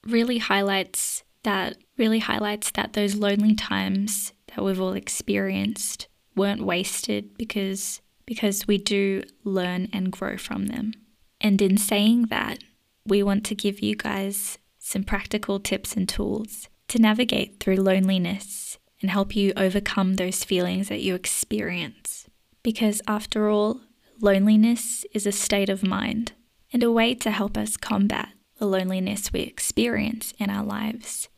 really 0.06 0.36
highlights 0.36 1.22
that, 1.42 1.78
really 1.96 2.18
highlights 2.18 2.70
that 2.72 2.92
those 2.92 3.14
lonely 3.14 3.54
times 3.54 4.34
that 4.48 4.62
we've 4.62 4.78
all 4.78 4.92
experienced 4.92 6.06
weren't 6.36 6.62
wasted 6.62 7.38
because 7.38 8.02
because 8.26 8.66
we 8.66 8.76
do 8.76 9.22
learn 9.42 9.88
and 9.94 10.12
grow 10.12 10.36
from 10.36 10.66
them. 10.66 10.92
And 11.40 11.62
in 11.62 11.78
saying 11.78 12.26
that, 12.26 12.58
we 13.06 13.22
want 13.22 13.46
to 13.46 13.54
give 13.54 13.80
you 13.80 13.96
guys 13.96 14.58
some 14.78 15.02
practical 15.02 15.58
tips 15.58 15.96
and 15.96 16.06
tools 16.06 16.68
to 16.88 16.98
navigate 17.00 17.58
through 17.58 17.76
loneliness 17.76 18.71
and 19.02 19.10
help 19.10 19.36
you 19.36 19.52
overcome 19.56 20.14
those 20.14 20.44
feelings 20.44 20.88
that 20.88 21.02
you 21.02 21.14
experience. 21.14 22.26
Because 22.62 23.02
after 23.06 23.50
all, 23.50 23.80
loneliness 24.20 25.04
is 25.12 25.26
a 25.26 25.32
state 25.32 25.68
of 25.68 25.82
mind 25.82 26.32
and 26.72 26.82
a 26.82 26.92
way 26.92 27.14
to 27.16 27.30
help 27.30 27.58
us 27.58 27.76
combat 27.76 28.30
the 28.58 28.66
loneliness 28.66 29.32
we 29.32 29.40
experience 29.40 30.32
in 30.38 30.48
our 30.48 30.64
lives 30.64 31.28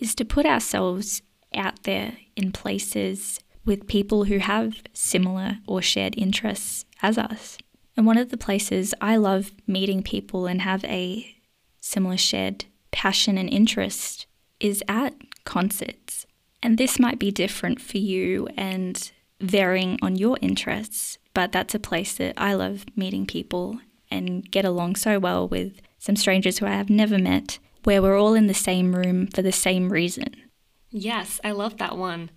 is 0.00 0.14
to 0.14 0.24
put 0.24 0.46
ourselves 0.46 1.22
out 1.54 1.84
there 1.84 2.16
in 2.36 2.52
places 2.52 3.40
with 3.64 3.86
people 3.86 4.24
who 4.24 4.38
have 4.38 4.82
similar 4.92 5.58
or 5.66 5.80
shared 5.80 6.14
interests 6.16 6.84
as 7.02 7.16
us. 7.16 7.58
And 7.96 8.06
one 8.06 8.18
of 8.18 8.30
the 8.30 8.36
places 8.36 8.94
I 9.00 9.16
love 9.16 9.52
meeting 9.66 10.02
people 10.02 10.46
and 10.46 10.62
have 10.62 10.84
a 10.84 11.36
similar 11.80 12.16
shared 12.16 12.64
passion 12.90 13.38
and 13.38 13.48
interest 13.48 14.26
is 14.58 14.82
at 14.88 15.14
concerts. 15.44 16.26
And 16.64 16.78
this 16.78 16.98
might 16.98 17.18
be 17.18 17.30
different 17.30 17.78
for 17.78 17.98
you 17.98 18.48
and 18.56 19.12
varying 19.38 19.98
on 20.00 20.16
your 20.16 20.38
interests, 20.40 21.18
but 21.34 21.52
that's 21.52 21.74
a 21.74 21.78
place 21.78 22.14
that 22.14 22.32
I 22.38 22.54
love 22.54 22.86
meeting 22.96 23.26
people 23.26 23.80
and 24.10 24.50
get 24.50 24.64
along 24.64 24.96
so 24.96 25.18
well 25.18 25.46
with 25.46 25.82
some 25.98 26.16
strangers 26.16 26.58
who 26.58 26.66
I 26.66 26.70
have 26.70 26.88
never 26.88 27.18
met, 27.18 27.58
where 27.84 28.00
we're 28.00 28.18
all 28.18 28.32
in 28.32 28.46
the 28.46 28.54
same 28.54 28.96
room 28.96 29.26
for 29.26 29.42
the 29.42 29.52
same 29.52 29.92
reason. 29.92 30.34
Yes, 30.90 31.38
I 31.44 31.50
love 31.50 31.76
that 31.76 31.98
one. 31.98 32.30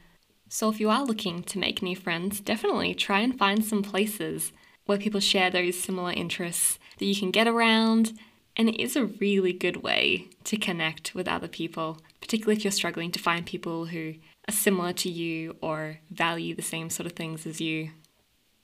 So, 0.49 0.69
if 0.69 0.79
you 0.81 0.89
are 0.89 1.05
looking 1.05 1.43
to 1.43 1.59
make 1.59 1.81
new 1.81 1.95
friends, 1.95 2.41
definitely 2.41 2.93
try 2.95 3.21
and 3.21 3.37
find 3.37 3.63
some 3.63 3.81
places 3.81 4.51
where 4.85 4.97
people 4.97 5.19
share 5.21 5.49
those 5.49 5.79
similar 5.79 6.11
interests 6.11 6.79
that 6.97 7.05
you 7.05 7.15
can 7.15 7.31
get 7.31 7.47
around. 7.47 8.11
And 8.57 8.67
it 8.69 8.81
is 8.81 8.95
a 8.95 9.05
really 9.05 9.53
good 9.53 9.83
way 9.83 10.27
to 10.45 10.57
connect 10.57 11.13
with 11.15 11.27
other 11.27 11.47
people 11.47 11.99
particularly 12.27 12.57
if 12.57 12.65
you're 12.65 12.71
struggling 12.71 13.09
to 13.09 13.19
find 13.19 13.45
people 13.45 13.85
who 13.85 14.13
are 14.49 14.51
similar 14.51 14.91
to 14.91 15.09
you 15.09 15.55
or 15.61 15.99
value 16.11 16.53
the 16.53 16.61
same 16.61 16.89
sort 16.89 17.07
of 17.07 17.13
things 17.13 17.47
as 17.47 17.61
you. 17.61 17.91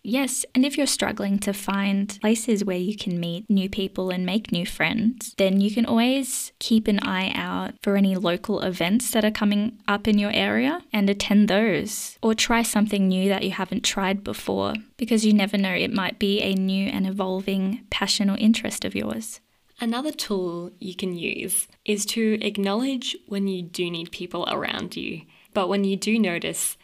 Yes, 0.06 0.45
and 0.53 0.65
if 0.65 0.77
you're 0.77 0.86
struggling 0.86 1.39
to 1.39 1.53
find 1.53 2.19
places 2.19 2.65
where 2.65 2.75
you 2.75 2.97
can 2.97 3.21
meet 3.21 3.49
new 3.49 3.69
people 3.69 4.10
and 4.10 4.25
make 4.25 4.51
new 4.51 4.65
friends, 4.65 5.34
then 5.38 5.62
you 5.62 5.73
can 5.73 5.86
always 5.86 6.51
keep 6.60 6.89
an 6.89 6.99
eye 6.99 7.32
out 7.34 7.75
for 7.82 7.95
any 7.95 8.17
local 8.17 8.60
events 8.60 9.12
that 9.12 9.23
are 9.23 9.32
coming 9.32 9.79
up 9.88 10.06
in 10.06 10.19
your 10.19 10.32
area 10.34 10.82
and 10.91 11.10
attend 11.10 11.47
those. 11.47 12.17
Or 12.21 12.36
try 12.36 12.63
something 12.63 13.08
new 13.08 13.29
that 13.29 13.43
you 13.43 13.51
haven't 13.51 13.86
tried 13.86 14.25
before, 14.25 14.73
because 14.97 15.25
you 15.25 15.32
never 15.32 15.58
know, 15.58 15.73
it 15.73 15.93
might 15.93 16.19
be 16.19 16.41
a 16.41 16.53
new 16.53 16.89
and 16.89 17.08
evolving 17.08 17.86
passion 17.89 18.29
or 18.29 18.36
interest 18.36 18.84
of 18.84 18.95
yours. 18.95 19.39
Another 19.84 20.13
tool 20.13 20.72
you 20.80 20.96
can 20.96 21.13
use 21.13 21.67
is 21.84 22.06
to 22.06 22.39
acknowledge 22.41 23.17
when 23.28 23.50
you 23.50 23.62
do 23.62 23.91
need 23.91 24.13
people 24.13 24.48
around 24.50 24.96
you, 24.96 25.24
but 25.54 25.67
when 25.67 25.84
you 25.84 25.98
do 25.98 26.17
notice 26.17 26.78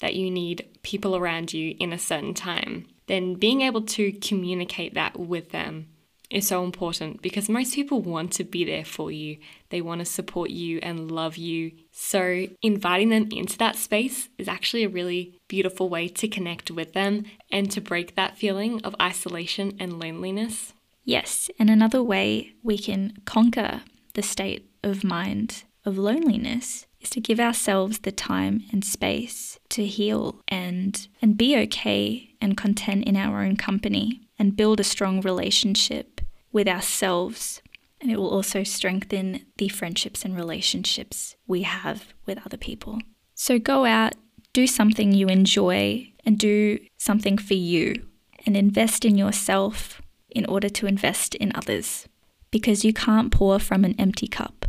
that 0.00 0.14
you 0.14 0.30
need 0.30 0.66
people 0.82 1.14
around 1.14 1.52
you 1.52 1.76
in 1.78 1.92
a 1.92 1.98
certain 1.98 2.32
time, 2.32 2.86
then 3.08 3.34
being 3.34 3.60
able 3.60 3.82
to 3.82 4.10
communicate 4.10 4.94
that 4.94 5.20
with 5.20 5.50
them 5.50 5.88
is 6.30 6.48
so 6.48 6.64
important 6.64 7.20
because 7.20 7.50
most 7.50 7.74
people 7.74 8.00
want 8.00 8.32
to 8.32 8.42
be 8.42 8.64
there 8.64 8.86
for 8.86 9.10
you. 9.10 9.36
They 9.68 9.82
want 9.82 9.98
to 9.98 10.06
support 10.06 10.48
you 10.48 10.78
and 10.82 11.10
love 11.10 11.36
you. 11.36 11.72
So, 11.92 12.46
inviting 12.62 13.10
them 13.10 13.28
into 13.32 13.58
that 13.58 13.76
space 13.76 14.30
is 14.38 14.48
actually 14.48 14.84
a 14.84 14.88
really 14.88 15.38
beautiful 15.46 15.90
way 15.90 16.08
to 16.08 16.26
connect 16.26 16.70
with 16.70 16.94
them 16.94 17.24
and 17.52 17.70
to 17.72 17.82
break 17.82 18.14
that 18.14 18.38
feeling 18.38 18.80
of 18.82 18.96
isolation 18.98 19.76
and 19.78 20.00
loneliness. 20.00 20.72
Yes, 21.06 21.48
and 21.56 21.70
another 21.70 22.02
way 22.02 22.54
we 22.64 22.76
can 22.76 23.16
conquer 23.24 23.82
the 24.14 24.22
state 24.22 24.68
of 24.82 25.04
mind 25.04 25.62
of 25.84 25.96
loneliness 25.96 26.86
is 27.00 27.10
to 27.10 27.20
give 27.20 27.38
ourselves 27.38 28.00
the 28.00 28.10
time 28.10 28.64
and 28.72 28.84
space 28.84 29.56
to 29.68 29.86
heal 29.86 30.42
and 30.48 31.06
and 31.22 31.38
be 31.38 31.56
okay 31.58 32.34
and 32.40 32.56
content 32.56 33.04
in 33.04 33.16
our 33.16 33.44
own 33.44 33.56
company 33.56 34.22
and 34.36 34.56
build 34.56 34.80
a 34.80 34.84
strong 34.84 35.20
relationship 35.20 36.20
with 36.50 36.66
ourselves 36.66 37.62
and 38.00 38.10
it 38.10 38.18
will 38.18 38.28
also 38.28 38.64
strengthen 38.64 39.46
the 39.58 39.68
friendships 39.68 40.24
and 40.24 40.36
relationships 40.36 41.36
we 41.46 41.62
have 41.62 42.12
with 42.26 42.44
other 42.44 42.56
people. 42.56 42.98
So 43.36 43.60
go 43.60 43.84
out, 43.84 44.16
do 44.52 44.66
something 44.66 45.12
you 45.12 45.28
enjoy 45.28 46.12
and 46.24 46.36
do 46.36 46.80
something 46.98 47.38
for 47.38 47.54
you 47.54 48.06
and 48.44 48.56
invest 48.56 49.04
in 49.04 49.16
yourself 49.16 50.02
in 50.36 50.44
order 50.46 50.68
to 50.68 50.86
invest 50.86 51.34
in 51.34 51.50
others 51.54 52.06
because 52.50 52.84
you 52.84 52.92
can't 52.92 53.32
pour 53.32 53.58
from 53.58 53.84
an 53.84 53.94
empty 53.98 54.28
cup. 54.28 54.66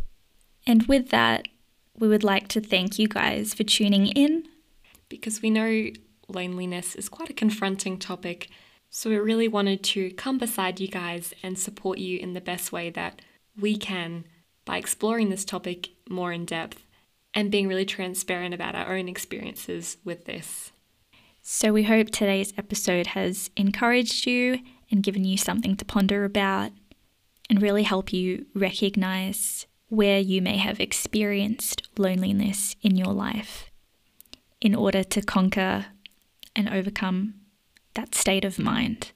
And 0.65 0.88
with 0.88 1.10
that, 1.10 1.47
we 1.99 2.08
would 2.08 2.23
like 2.23 2.47
to 2.49 2.62
thank 2.62 2.97
you 2.97 3.08
guys 3.10 3.53
for 3.53 3.63
tuning 3.63 4.08
in. 4.08 4.47
Because 5.10 5.41
we 5.41 5.49
know 5.49 5.89
loneliness 6.30 6.95
is 6.95 7.10
quite 7.10 7.30
a 7.30 7.34
confronting 7.34 7.99
topic, 7.99 8.49
so 8.89 9.10
we 9.10 9.17
really 9.17 9.49
wanted 9.49 9.84
to 9.84 10.12
come 10.12 10.38
beside 10.38 10.80
you 10.80 10.88
guys 10.88 11.34
and 11.43 11.60
support 11.60 11.97
you 11.97 12.17
in 12.17 12.34
the 12.34 12.41
best 12.41 12.71
way 12.71 12.89
that 12.91 13.21
we 13.60 13.75
can 13.75 14.23
by 14.63 14.77
exploring 14.77 15.30
this 15.30 15.43
topic 15.45 15.89
more 16.10 16.32
in 16.32 16.45
depth 16.45 16.86
and 17.34 17.51
being 17.51 17.67
really 17.67 17.86
transparent 17.86 18.53
about 18.53 18.75
our 18.75 18.95
own 18.95 19.10
experiences 19.10 19.97
with 20.06 20.25
this. 20.25 20.71
So, 21.41 21.71
we 21.71 21.84
hope 21.84 22.10
today's 22.10 22.53
episode 22.58 23.08
has 23.08 23.49
encouraged 23.56 24.25
you 24.25 24.60
and 24.91 25.04
given 25.04 25.23
you 25.23 25.38
something 25.38 25.76
to 25.76 25.86
ponder 25.86 26.23
about 26.23 26.71
and 27.50 27.62
really 27.62 27.84
help 27.84 28.12
you 28.13 28.45
recognize 28.54 29.65
where 29.89 30.19
you 30.19 30.41
may 30.41 30.58
have 30.58 30.80
experienced 30.80 31.88
loneliness 31.97 32.76
in 32.82 32.95
your 32.95 33.13
life 33.13 33.71
in 34.60 34.76
order 34.76 35.04
to 35.04 35.21
conquer 35.21 35.88
and 36.56 36.67
overcome 36.69 37.36
that 37.93 38.15
state 38.15 38.43
of 38.43 38.60
mind. 38.60 39.12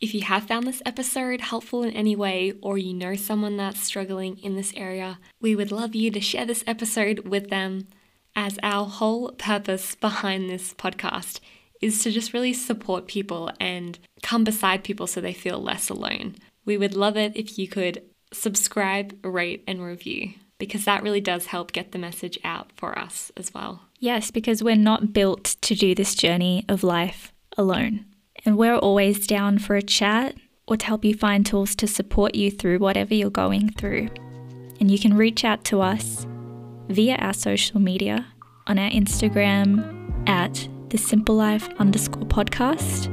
If 0.00 0.14
you 0.14 0.22
have 0.22 0.48
found 0.48 0.66
this 0.66 0.82
episode 0.84 1.40
helpful 1.40 1.84
in 1.84 1.92
any 1.92 2.16
way, 2.16 2.54
or 2.60 2.76
you 2.76 2.92
know 2.92 3.14
someone 3.14 3.56
that's 3.56 3.80
struggling 3.80 4.36
in 4.38 4.56
this 4.56 4.72
area, 4.76 5.20
we 5.40 5.54
would 5.54 5.70
love 5.70 5.94
you 5.94 6.10
to 6.10 6.20
share 6.20 6.44
this 6.44 6.64
episode 6.66 7.28
with 7.28 7.50
them, 7.50 7.86
as 8.34 8.58
our 8.62 8.86
whole 8.86 9.30
purpose 9.32 9.94
behind 9.94 10.48
this 10.48 10.74
podcast 10.74 11.38
is 11.82 12.02
to 12.02 12.10
just 12.10 12.32
really 12.32 12.52
support 12.54 13.06
people 13.06 13.50
and 13.60 13.98
come 14.22 14.44
beside 14.44 14.84
people 14.84 15.06
so 15.06 15.20
they 15.20 15.34
feel 15.34 15.60
less 15.60 15.90
alone. 15.90 16.36
We 16.64 16.78
would 16.78 16.94
love 16.94 17.16
it 17.16 17.36
if 17.36 17.58
you 17.58 17.68
could 17.68 18.02
subscribe, 18.32 19.18
rate, 19.24 19.64
and 19.66 19.82
review 19.82 20.34
because 20.58 20.84
that 20.84 21.02
really 21.02 21.20
does 21.20 21.46
help 21.46 21.72
get 21.72 21.90
the 21.90 21.98
message 21.98 22.38
out 22.44 22.70
for 22.76 22.96
us 22.96 23.32
as 23.36 23.52
well. 23.52 23.80
Yes, 23.98 24.30
because 24.30 24.62
we're 24.62 24.76
not 24.76 25.12
built 25.12 25.56
to 25.60 25.74
do 25.74 25.92
this 25.92 26.14
journey 26.14 26.64
of 26.68 26.84
life 26.84 27.32
alone. 27.58 28.06
And 28.44 28.56
we're 28.56 28.76
always 28.76 29.26
down 29.26 29.58
for 29.58 29.74
a 29.74 29.82
chat 29.82 30.36
or 30.68 30.76
to 30.76 30.86
help 30.86 31.04
you 31.04 31.14
find 31.14 31.44
tools 31.44 31.74
to 31.74 31.88
support 31.88 32.36
you 32.36 32.48
through 32.48 32.78
whatever 32.78 33.12
you're 33.12 33.28
going 33.28 33.70
through. 33.70 34.08
And 34.78 34.88
you 34.88 35.00
can 35.00 35.16
reach 35.16 35.44
out 35.44 35.64
to 35.64 35.80
us 35.80 36.26
via 36.88 37.16
our 37.16 37.34
social 37.34 37.80
media 37.80 38.26
on 38.68 38.78
our 38.78 38.90
Instagram 38.90 40.28
at 40.28 40.68
the 40.92 40.98
simple 40.98 41.34
life 41.34 41.66
underscore 41.78 42.24
podcast 42.24 43.08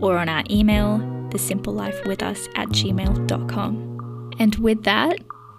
or 0.00 0.16
on 0.16 0.28
our 0.28 0.44
email, 0.48 0.98
the 1.32 1.38
simple 1.38 1.72
life 1.72 2.00
with 2.06 2.22
us 2.22 2.48
at 2.54 2.68
gmail.com. 2.68 4.30
And 4.38 4.54
with 4.56 4.84
that, 4.84 5.18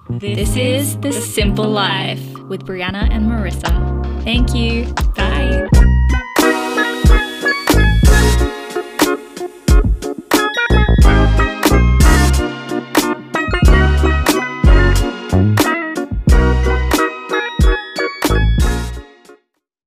this, 0.09 0.37
this 0.37 0.55
is 0.55 0.97
The 0.99 1.11
Simple 1.11 1.67
Life 1.67 2.21
with 2.43 2.65
Brianna 2.65 3.11
and 3.11 3.25
Merissa. 3.25 4.23
Thank 4.23 4.55
you. 4.55 4.93
Bye. 5.15 5.67